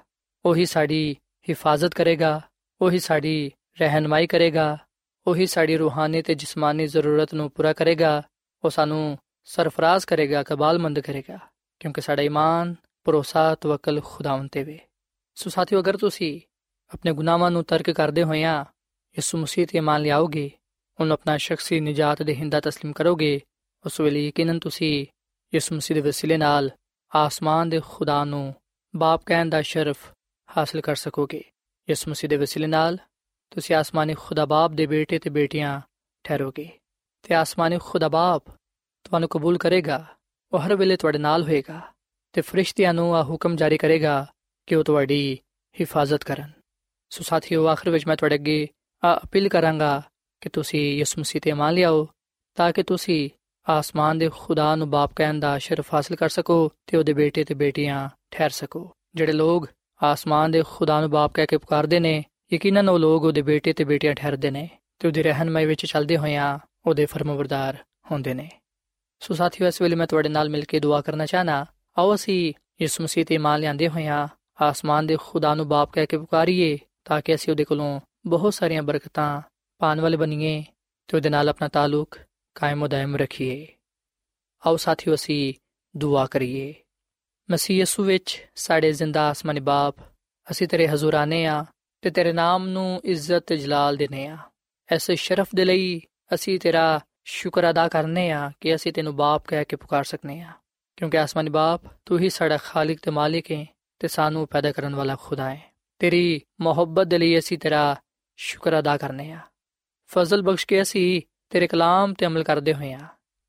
ਉਹੀ 0.45 0.65
ਸਾਡੀ 0.65 1.17
ਹਿਫਾਜ਼ਤ 1.49 1.95
ਕਰੇਗਾ, 1.95 2.41
ਉਹੀ 2.81 2.99
ਸਾਡੀ 2.99 3.51
ਰਹਿਨਮਾਈ 3.81 4.27
ਕਰੇਗਾ, 4.27 4.79
ਉਹੀ 5.27 5.47
ਸਾਡੀ 5.47 5.77
ਰੂਹਾਨੀ 5.77 6.23
ਤੇ 6.23 6.35
ਜਿਸਮਾਨੀ 6.35 6.87
ਜ਼ਰੂਰਤ 6.87 7.35
ਨੂੰ 7.35 7.51
ਪੂਰਾ 7.51 7.73
ਕਰੇਗਾ, 7.73 8.23
ਉਹ 8.65 8.71
ਸਾਨੂੰ 8.71 9.19
ਸਰਫਰਾਜ਼ 9.45 10.07
ਕਰੇਗਾ, 10.07 10.43
ਕਬਾਲਮੰਦ 10.43 11.01
ਕਰੇਗਾ, 11.01 11.39
ਕਿਉਂਕਿ 11.81 12.01
ਸਾਡਾ 12.01 12.23
ਈਮਾਨ 12.23 12.75
ਭਰੋਸਾ, 13.05 13.55
ਤਵਕਲ 13.55 14.01
ਖੁਦਾਵੰਦ 14.05 14.49
ਤੇ 14.53 14.63
ਵੇ। 14.63 14.79
ਸੋ 15.38 15.50
ਸਾਥੀਓ 15.50 15.80
ਅਗਰ 15.80 15.98
ਤੁਸੀਂ 15.98 16.40
ਆਪਣੇ 16.92 17.12
ਗੁਨਾਹਾਂ 17.12 17.50
ਨੂੰ 17.52 17.64
ਤਰਕ 17.64 17.90
ਕਰਦੇ 17.92 18.24
ਹੋਇਆਂ 18.24 18.64
ਯਿਸੂ 19.16 19.38
ਮਸੀਹ 19.38 19.68
ਤੇ 19.68 19.80
ਮੰਨ 19.80 20.02
ਲਿਆਓਗੇ 20.02 20.50
ਉਹਨੂੰ 21.00 21.14
ਆਪਣਾ 21.14 21.38
ਸ਼ਖਸੀ 21.38 21.80
ਨਜਾਤ 21.80 22.22
ਦੇ 22.22 22.36
ਹਿੰਦਾ 22.36 22.58
تسلیم 22.58 22.94
ਕਰੋਗੇ 22.94 23.40
ਉਸ 23.86 24.00
ਵੇਲੇ 24.02 24.28
ਯਕੀਨਨ 24.28 24.60
ਤੁਸੀਂ 24.60 25.06
ਯਿਸੂ 25.54 25.76
ਮਸੀਹ 25.76 25.96
ਦੇ 25.96 26.02
ਵਸੀਲੇ 26.02 26.38
ਨਾਲ 26.38 26.70
ਆਸਮਾਨ 27.12 27.70
ਦੇ 27.70 27.80
ਖੁਦਾ 27.86 28.24
ਨੂੰ 28.24 28.54
ਬਾਪ 28.94 29.24
ਕਹਿਣ 29.26 29.50
ਦਾ 29.50 29.62
ਸ਼ਰਫ 29.62 30.12
ਹਾਸਲ 30.50 30.82
ਕਰ 30.82 30.96
ਸਕੋਗੇ 30.96 31.44
ਯਿਸੂ 31.88 32.12
ਮਸੀਹ 32.12 32.30
ਦੇ 32.30 32.38
ਵਸੀਲੇ 32.38 32.68
ਨਾਲ 32.68 32.98
ਤੁਸੀਂ 33.52 33.76
ਆਸਮਾਨੀ 33.76 34.14
ਖੁਦਾ 34.14 34.46
ਬਾਪ 34.46 34.72
ਦੇ 34.72 34.86
ਬੇਟੇ 34.86 35.20
ਤੇ 35.20 35.30
ਬੇਟੀਆਂ 35.30 35.80
ਠਹਿਰੋਗੇ 36.26 36.70
ਤੇ 37.24 37.36
ਆਸਮਾਨੀ 37.36 37.78
ਖੁਦਾ 37.82 38.10
ਬਾਪ 38.10 38.50
ਤੁਹਾਨੂੰ 39.06 39.30
ਕਬੂਲ 39.30 39.58
ਕਰੇਗਾ 39.58 40.06
ਉਹ 40.54 40.60
ਹਰ 40.60 40.76
ਵੇਲੇ 40.76 40.96
ਤੁਹਾਡੇ 40.96 41.18
ਨਾਲ 41.18 41.44
ਹੋਏਗਾ 41.44 41.82
ਤੇ 42.36 42.42
ਫਰਿਸ਼ਤਿਆਂ 42.42 42.94
ਨੂੰ 42.94 43.16
ਆ 43.16 43.24
ਹੁਕਮ 43.24 43.56
ਜਾਰੀ 43.56 43.78
ਕਰੇਗਾ 43.78 44.26
ਕਿ 44.69 44.75
ਉਹ 44.75 44.85
ਤੁਹਾਡੀ 44.85 45.39
ਹਿਫਾਜ਼ਤ 45.81 46.25
ਕਰਨ। 46.25 46.51
ਸੋ 47.11 47.23
ਸਾਥੀਓ, 47.23 47.67
ਆਖਰ 47.67 47.91
ਵਿੱਚ 47.91 48.07
ਮੈਂ 48.07 48.17
ਤੁਹਾਡੇ 48.17 48.35
ਅੱਗੇ 48.35 48.69
ਆ 49.05 49.21
ਅਪੀਲ 49.25 49.49
ਕਰਾਂਗਾ 49.49 50.03
ਕਿ 50.41 50.49
ਤੁਸੀਂ 50.49 50.97
ਯਿਸੂ 50.97 51.21
ਮਸੀਹ 51.21 51.43
ਤੇ 51.43 51.53
ਮੰਨ 51.53 51.75
ਲਿਆਓ 51.75 52.09
ਤਾਂ 52.55 52.73
ਕਿ 52.73 52.83
ਤੁਸੀਂ 52.83 53.31
ਆਸਮਾਨ 53.69 54.19
ਦੇ 54.19 54.31
ਖੁਦਾ 54.35 54.77
ਨੂੰ 54.77 54.91
ਬਾਪ 54.91 55.13
ਕਹਿਣ 55.17 55.41
ਦਾ 55.41 55.59
ਸ਼ਰਫ 55.59 55.95
ਹਾਸਲ 55.95 56.17
ਕਰ 56.17 56.29
ਸਕੋ 56.29 56.73
ਤੇ 56.87 56.97
ਉਹਦੇ 56.97 57.13
ਬੇਟੇ 57.13 57.45
ਤੇ 57.45 57.55
ਬੇਟੀਆਂ 57.55 58.09
ਠਹਿਰ 58.31 58.51
ਸਕੋ। 58.51 58.93
ਜਿਹੜੇ 59.15 59.33
ਲੋਗ 59.33 59.65
ਆਸਮਾਨ 60.03 60.51
ਦੇ 60.51 60.63
ਖੁਦਾ 60.67 61.01
ਨੂੰ 61.01 61.11
ਬਾਪ 61.11 61.33
ਕਹਿ 61.35 61.47
ਕੇ 61.47 61.57
ਪੁਕਾਰਦੇ 61.57 62.01
ਨੇ, 62.01 62.25
ਯਕੀਨਨ 62.53 62.89
ਉਹ 62.89 62.99
ਲੋਕ 62.99 63.25
ਉਹਦੇ 63.25 63.43
ਬੇਟੇ 63.43 63.73
ਤੇ 63.73 63.85
ਬੇਟੀਆਂ 63.85 64.15
ਠਹਿਰਦੇ 64.15 64.51
ਨੇ 64.51 64.69
ਤੇ 64.99 65.09
ਉਹਦੀ 65.09 65.23
ਰਹਿਨਮਾਈ 65.23 65.65
ਵਿੱਚ 65.65 65.87
ਚੱਲਦੇ 65.87 66.17
ਹੋਇਆਂ 66.17 66.59
ਉਹਦੇ 66.87 67.07
ਫਰਮਾਬਰਦਾਰ 67.07 67.77
ਹੁੰਦੇ 68.11 68.35
ਨੇ। 68.35 68.51
ਸੋ 69.21 69.35
ਸਾਥੀਓ, 69.35 69.69
ਇਸ 69.69 69.83
ਵੇਲੇ 69.83 69.97
ਮੈਂ 69.97 70.07
ਤੁਹਾਡੇ 70.07 70.29
ਨਾਲ 70.29 70.49
ਮਿਲ 70.49 70.65
ਕੇ 70.65 70.81
ਦੁਆ 70.81 71.01
ਕਰਨਾ 71.01 71.27
ਚਾਹਨਾ, 71.27 71.67
ਆਓ 71.99 72.15
ਅਸੀਂ 72.15 72.55
ਯਿਸੂ 72.81 73.03
ਮਸੀਹ 73.03 73.25
ਤੇ 73.25 73.35
ਇਮਾਨ 73.35 73.61
ਲਿਆਂਦੇ 73.61 73.89
ਹੋਇਆਂ 73.89 74.29
ਆਸਮਾਨ 74.63 75.07
ਦੇ 75.07 75.17
ਖੁਦਾ 75.21 75.55
ਨੂੰ 75.55 75.69
ਬਾਪ 75.69 75.93
ਕਹਿ 75.93 76.07
ਕੇ 76.07 76.19
ਪੁਕਾਰੀਏ, 76.19 76.79
ਤਾਂ 77.05 77.23
ਕਿ 77.23 77.35
ਅਸੀਂ 77.35 77.53
ਉਹਦੇ 77.53 77.65
ਕੋਲੋਂ 77.65 78.01
ਬਹੁਤ 78.27 78.55
ਸਾਰੀਆਂ 78.55 78.83
ਬਰਕਤਾਂ 78.83 79.43
ਪਾਣ 79.79 80.01
ਵਾਲੇ 80.01 80.17
ਬਣੀਏ 80.17 80.65
ਤੇ 81.09 81.17
ਉਹਦੇ 81.17 81.29
ਨਾਲ 81.29 81.49
ਆਪਣਾ 81.49 81.69
ਤਾਲੁਕ 81.69 82.19
ਕਾਇਮ 82.55 82.83
ਉਦਾਇਮ 82.83 83.17
ਰੱਖੀਏ। 83.17 83.67
ਆਓ 84.67 84.77
ਸਾਥੀਓ, 84.77 85.15
ਅਸੀਂ 85.15 85.55
ਦੁਆ 85.97 86.27
ਕਰੀਏ। 86.27 86.75
ਮਸੀਹ 87.51 87.83
ਯਸੂ 87.83 88.03
ਵਿੱਚ 88.05 88.47
ਸਾਡੇ 88.55 88.93
ਜ਼ਿੰਦਾ 88.93 89.29
ਆਸਮਾਨੀ 89.29 89.61
ਬਾਪ, 89.61 89.97
ਅਸੀਂ 90.51 90.69
ਤੇਰੇ 90.69 90.89
ਹਜ਼ੂਰ 90.89 91.15
ਆਨੇ 91.15 91.47
ਆ 91.47 91.65
ਤੇ 92.01 92.11
ਤੇਰੇ 92.11 92.33
ਨਾਮ 92.33 92.69
ਨੂੰ 92.69 93.01
ਇੱਜ਼ਤ 93.05 93.39
ਤੇ 93.39 93.57
ਜਲਾਲ 93.57 93.97
ਦੇਨੇ 93.97 94.27
ਆ। 94.27 94.39
ਐਸੇ 94.89 95.17
ਸ਼ਰਫ 95.17 95.49
ਦੇ 95.55 95.65
ਲਈ 95.65 96.01
ਅਸੀਂ 96.35 96.61
ਤੇਰਾ 96.61 97.01
ਸ਼ੁਕਰ 97.25 97.71
ਅਦਾ 97.71 97.89
ਕਰਨੇ 97.89 98.31
ਆ 98.31 98.53
ਕਿ 98.61 98.75
ਅਸੀਂ 98.75 98.93
ਤੈਨੂੰ 98.93 99.17
ਬਾਪ 99.17 99.45
ਕਹਿ 99.47 99.65
ਕੇ 99.65 99.77
ਪੁਕਾਰ 99.77 100.05
ਸਕਨੇ 100.05 100.41
ਆ। 100.41 100.53
ਕਿਉਂਕਿ 100.97 101.19
ਆਸਮਾਨੀ 101.19 101.51
ਬਾਪ, 101.51 101.83
ਤੂੰ 102.05 102.19
ਹੀ 102.19 102.29
ਸਾਡਾ 102.29 102.57
ਖਾਲਕ 102.57 102.99
ਤੇ 103.03 103.11
ਮਾਲਿਕ 103.11 103.53
ਹੈ 103.53 103.67
ਤੇ 103.99 104.09
ਸਾਨੂੰ 104.09 104.47
ਪੈਦਾ 104.49 104.73
ਕਰਨ 104.73 104.95
ਵਾਲਾ 104.95 105.17
ਖੁਦਾ 105.23 105.51
ਹੈ। 105.51 105.63
ਤੇਰੀ 105.99 106.41
ਮੁਹੱਬਤ 106.61 107.07
ਦੇ 107.07 107.19
ਲਈ 107.19 107.39
ਅਸੀਂ 107.39 107.59
ਤੇਰਾ 107.59 107.97
ਸ਼ੁਕਰ 108.37 108.79
ਅਦਾ 108.79 108.97
ਕਰਨੇ 108.97 109.33
ਆ। 109.33 109.41
ਫਜ਼ਲ 110.07 110.43
ਬਖਸ਼ 110.43 110.67
ਕੇ 110.67 110.83
ਅਸੀਂ 110.83 111.23
ਤੇਰੇ 111.51 111.67
ਕਲਾਮ 111.67 112.15
ਤੇ 112.15 112.27
ਅਮਲ 112.27 112.43
ਕਰਦੇ 112.43 112.75
ਹੋਈਆਂ 112.75 113.01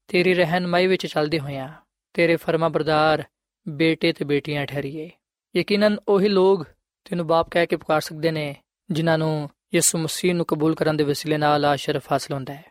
ਤੇਰੀ 0.08 0.34
ਰਹਿਨਮਾਈ 0.34 0.88
ਵਿੱਚ 0.88 1.08
ਚੱਲਦੇ 1.08 1.40
ਹੋਈਆਂ 1.40 1.70
ਤੇਰੇ 2.14 2.36
ਫਰਮਾ 2.36 2.70
ਬਰਦਾਰ 2.70 3.24
ਬੇਟੇ 3.68 4.14
ਤੇ 4.14 4.26
ਬੇਟੀਆਂ 4.26 4.66
ਠਹਿਰੀਏ। 4.66 5.10
ਯਕੀਨਨ 5.56 5.98
ਉਹੀ 6.08 6.28
ਲੋਗ 6.28 6.64
ਤੈਨੂੰ 7.06 7.28
ਬਾਪ 7.28 7.50
ਕਹਿ 7.50 7.68
ਕੇ 7.68 7.76
ਪੁਕਾਰ 7.76 8.02
ਸਕਦੇ 8.02 8.32
ਨੇ, 8.32 8.56
ਜਿਨ੍ਹਾਂ 8.92 9.18
ਨੂੰ 9.18 9.50
ਯਿਸੂ 9.76 9.98
ਮਸੀਹ 9.98 10.36
ਨੂੰ 10.36 10.46
ਕਬੂਲ 10.46 10.76
ਕਰਨ 10.76 10.98
ਦੇ 10.98 11.04
ਵਸੀਲੇ 11.04 11.38
ਨਾਲ 11.38 11.66
ਆ 11.66 11.76
ਸ਼ਰਫ 11.76 12.12
ਹਾਸਲ 12.12 12.34
ਹੁੰਦਾ 12.34 12.54
ਹੈ। 12.54 12.66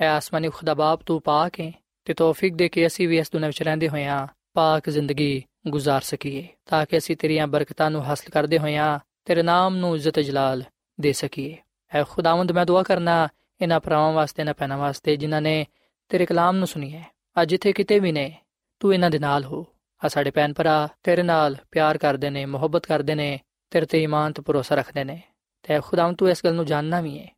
ਐ 0.00 0.06
ਆਸਮਾਨੀ 0.06 0.48
ਖੁਦਾ 0.48 0.74
ਬਾਪ 0.74 1.02
ਤੂੰ 1.02 1.22
ਪਾਕ 1.22 1.60
ਹੈ 1.60 1.72
ਤੇ 2.04 2.14
ਤੌਫੀਕ 2.14 2.54
ਦੇ 2.54 2.68
ਕੇ 2.68 2.86
ਅਸੀਂ 2.86 3.08
ਵੀ 3.08 3.18
ਇਸ 3.18 3.30
ਦੁਨੀਆਂ 3.32 3.48
ਵਿੱਚ 3.48 3.62
ਰਹਿੰਦੇ 3.62 3.88
ਹੋਇਆਂ 3.88 4.26
ਪਾਕ 4.54 4.90
ਜ਼ਿੰਦਗੀ 4.90 5.42
ਗੁਜ਼ਾਰ 5.68 6.00
ਸਕੀਏ, 6.00 6.48
ਤਾਂ 6.66 6.86
ਕਿ 6.86 6.98
ਅਸੀਂ 6.98 7.16
ਤੇਰੀਆਂ 7.16 7.46
ਬਰਕਤਾਂ 7.46 7.90
ਨੂੰ 7.90 8.04
ਹਾਸਲ 8.04 8.30
ਕਰਦੇ 8.30 8.58
ਹੋਇਆਂ 8.58 8.98
ਤੇਰੇ 9.24 9.42
ਨਾਮ 9.42 9.76
ਨੂੰ 9.76 9.96
ਇੱਜ਼ਤ 9.96 10.20
ਜਲਾਲ 10.20 10.64
ਦੇ 11.00 11.12
ਸਕੀਏ। 11.12 11.56
ਐ 11.94 12.02
ਖੁਦਾਵੰਦ, 12.02 12.52
ਮੈਂ 12.52 12.66
ਦੁਆ 12.66 12.82
ਕਰਨਾ 12.82 13.28
ਇਹਨਾਂ 13.60 13.80
ਭਰਾਵਾਂ 13.80 14.12
ਵਾਸਤੇ 14.12 14.44
ਨਾ 14.44 14.52
ਪੈਣਾ 14.52 14.76
ਵਾਸਤੇ, 14.76 15.16
ਜਿਨ੍ਹਾਂ 15.16 15.42
ਨੇ 15.42 15.66
ਤੇਰੇ 16.08 16.26
ਕਲਾਮ 16.26 16.56
ਨੂੰ 16.56 16.66
ਸੁਣੀ 16.66 17.02
ਅੱਜ 17.42 17.50
ਜਿੱਥੇ 17.50 17.72
ਕਿਤੇ 17.72 17.98
ਵੀ 17.98 18.12
ਨੇ, 18.12 18.36
ਤੂੰ 18.80 18.94
ਇਹਨਾਂ 18.94 19.10
ਦੇ 19.10 19.18
ਨਾਲ 19.18 19.44
ਹੋ। 19.44 19.66
ਆ 20.04 20.08
ਸਾਡੇ 20.08 20.30
ਭੈਣ 20.30 20.52
ਭਰਾ 20.52 20.88
ਤੇਰੇ 21.02 21.22
ਨਾਲ 21.22 21.56
ਪਿਆਰ 21.70 21.98
ਕਰਦੇ 21.98 22.30
ਨੇ, 22.30 22.46
ਮੁਹੱਬਤ 22.46 22.86
ਕਰਦੇ 22.86 23.14
ਨੇ, 23.14 23.40
ਤੇਰੇ 23.70 23.86
ਤੇ 23.86 24.02
ਈਮਾਨ 24.02 24.32
ਤੇ 24.32 24.42
ਭਰੋਸਾ 24.42 24.74
ਰੱਖਦੇ 24.74 25.04
ਨੇ। 25.04 25.22
ਤੇ 25.62 25.80
ਖੁਦਾਵੰਦ, 25.80 26.16
ਤੂੰ 26.16 26.30
ਇਸ 26.30 26.44
ਗੱਲ 26.44 26.54
ਨੂੰ 26.54 26.66
ਜਾਣਨਾ 26.66 27.00
ਵੀ 27.00 27.18
ਹੈ। 27.18 27.28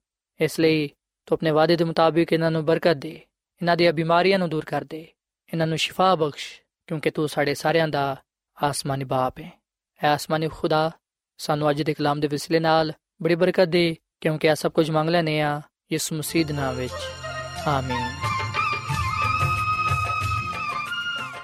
ਇਸ 0.41 0.61
ਲਈ 0.61 0.89
ਤੂੰ 1.27 1.37
ਆਪਣੇ 1.37 1.51
ਵਾਅਦੇ 1.51 1.77
ਦੇ 1.77 1.85
ਮੁਤਾਬਿਕ 1.85 2.33
ਇਹਨਾਂ 2.33 2.51
ਨੂੰ 2.51 2.65
ਬਰਕਤ 2.65 2.97
ਦੇ 2.97 3.09
ਇਹਨਾਂ 3.09 3.77
ਦੀਆਂ 3.77 3.93
ਬਿਮਾਰੀਆਂ 3.93 4.39
ਨੂੰ 4.39 4.49
ਦੂਰ 4.49 4.65
ਕਰ 4.65 4.85
ਦੇ 4.85 5.07
ਇਹਨਾਂ 5.53 5.67
ਨੂੰ 5.67 5.79
ਸ਼ਿਫਾ 5.79 6.15
ਬਖਸ਼। 6.15 6.64
ਕਿਉਂਕਿ 6.87 7.11
ਤੂੰ 7.11 7.29
ਸਾਡੇ 7.29 7.55
ਸਾਰਿਆਂ 7.55 7.89
ਦਾ 7.89 8.17
ਆਸਮਾਨੀ 8.63 9.05
ਬਾਪ 9.05 9.39
ਹੈ। 9.39 9.63
ਐ 10.03 10.09
ਆਸਮਾਨੀ 10.09 10.49
ਖੁਦਾ 10.49 10.91
ਸਾਨੂੰ 11.39 11.71
ਅੱਜ 11.71 11.83
ਦੇ 11.83 11.95
ਕਲਾਮ 11.95 12.21
ਦੇ 12.21 12.29
ਵਿਸਲੇ 12.29 12.59
ਨਾਲ 12.59 12.93
ਬੜੀ 13.23 13.35
ਬਰਕਤ 13.35 13.65
ਦੇ 13.65 13.97
ਕਿਉਂਕਿ 14.21 14.51
ਆ 14.51 14.55
ਸਭ 14.55 14.73
ਕੁਝ 14.73 14.91
ਮੰਗ 14.91 15.09
ਲੈਨੇ 15.09 15.41
ਆ 15.41 15.63
ਯਿਸੂ 15.93 16.17
ਮਸੀਹ 16.17 16.47
ਦੇ 16.47 16.55
ਨਾਮ 16.55 16.75
ਵਿੱਚ। 16.75 16.93
ਆਮੀਨ। 17.67 18.09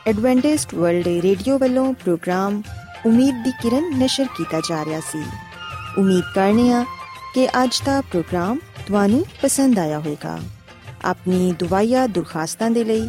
ਐਡਵੈਂਟਿਸਟ 0.07 0.75
ਵਰਲਡ 0.75 1.07
ਰੇਡੀਓ 1.07 1.59
ਵੱਲੋਂ 1.59 1.95
ਪ੍ਰੋਗਰਾਮ 1.95 2.63
ਉਮੀਦ 3.07 3.45
ਦੀ 3.45 3.51
ਕਿਰਨ 3.51 3.99
ਨਿਸ਼ਰ 3.99 4.27
ਕੀਤਾ 4.37 4.61
ਜਾ 4.61 4.85
ਰਿਹਾ 4.85 5.01
ਸੀ। 5.01 5.25
ਉਮੀਦ 5.99 6.25
ਕਰਨੇ 6.35 6.73
ਆ 6.73 6.85
ਕਿ 7.35 7.49
ਅੱਜ 7.49 7.83
ਦਾ 7.85 8.01
ਪ੍ਰੋਗਰਾਮ 8.01 8.59
ਤੁਹਾਨੂੰ 8.87 9.25
ਪਸੰਦ 9.43 9.79
ਆਇਆ 9.79 9.99
ਹੋਵੇਗਾ। 9.99 10.39
ਆਪਣੀ 11.05 11.53
ਦੁਆਇਆ 11.53 12.07
ਦੁਰਖਾਸਤਾਂ 12.07 12.71
ਦੇ 12.71 12.85
ਲਈ 12.85 13.09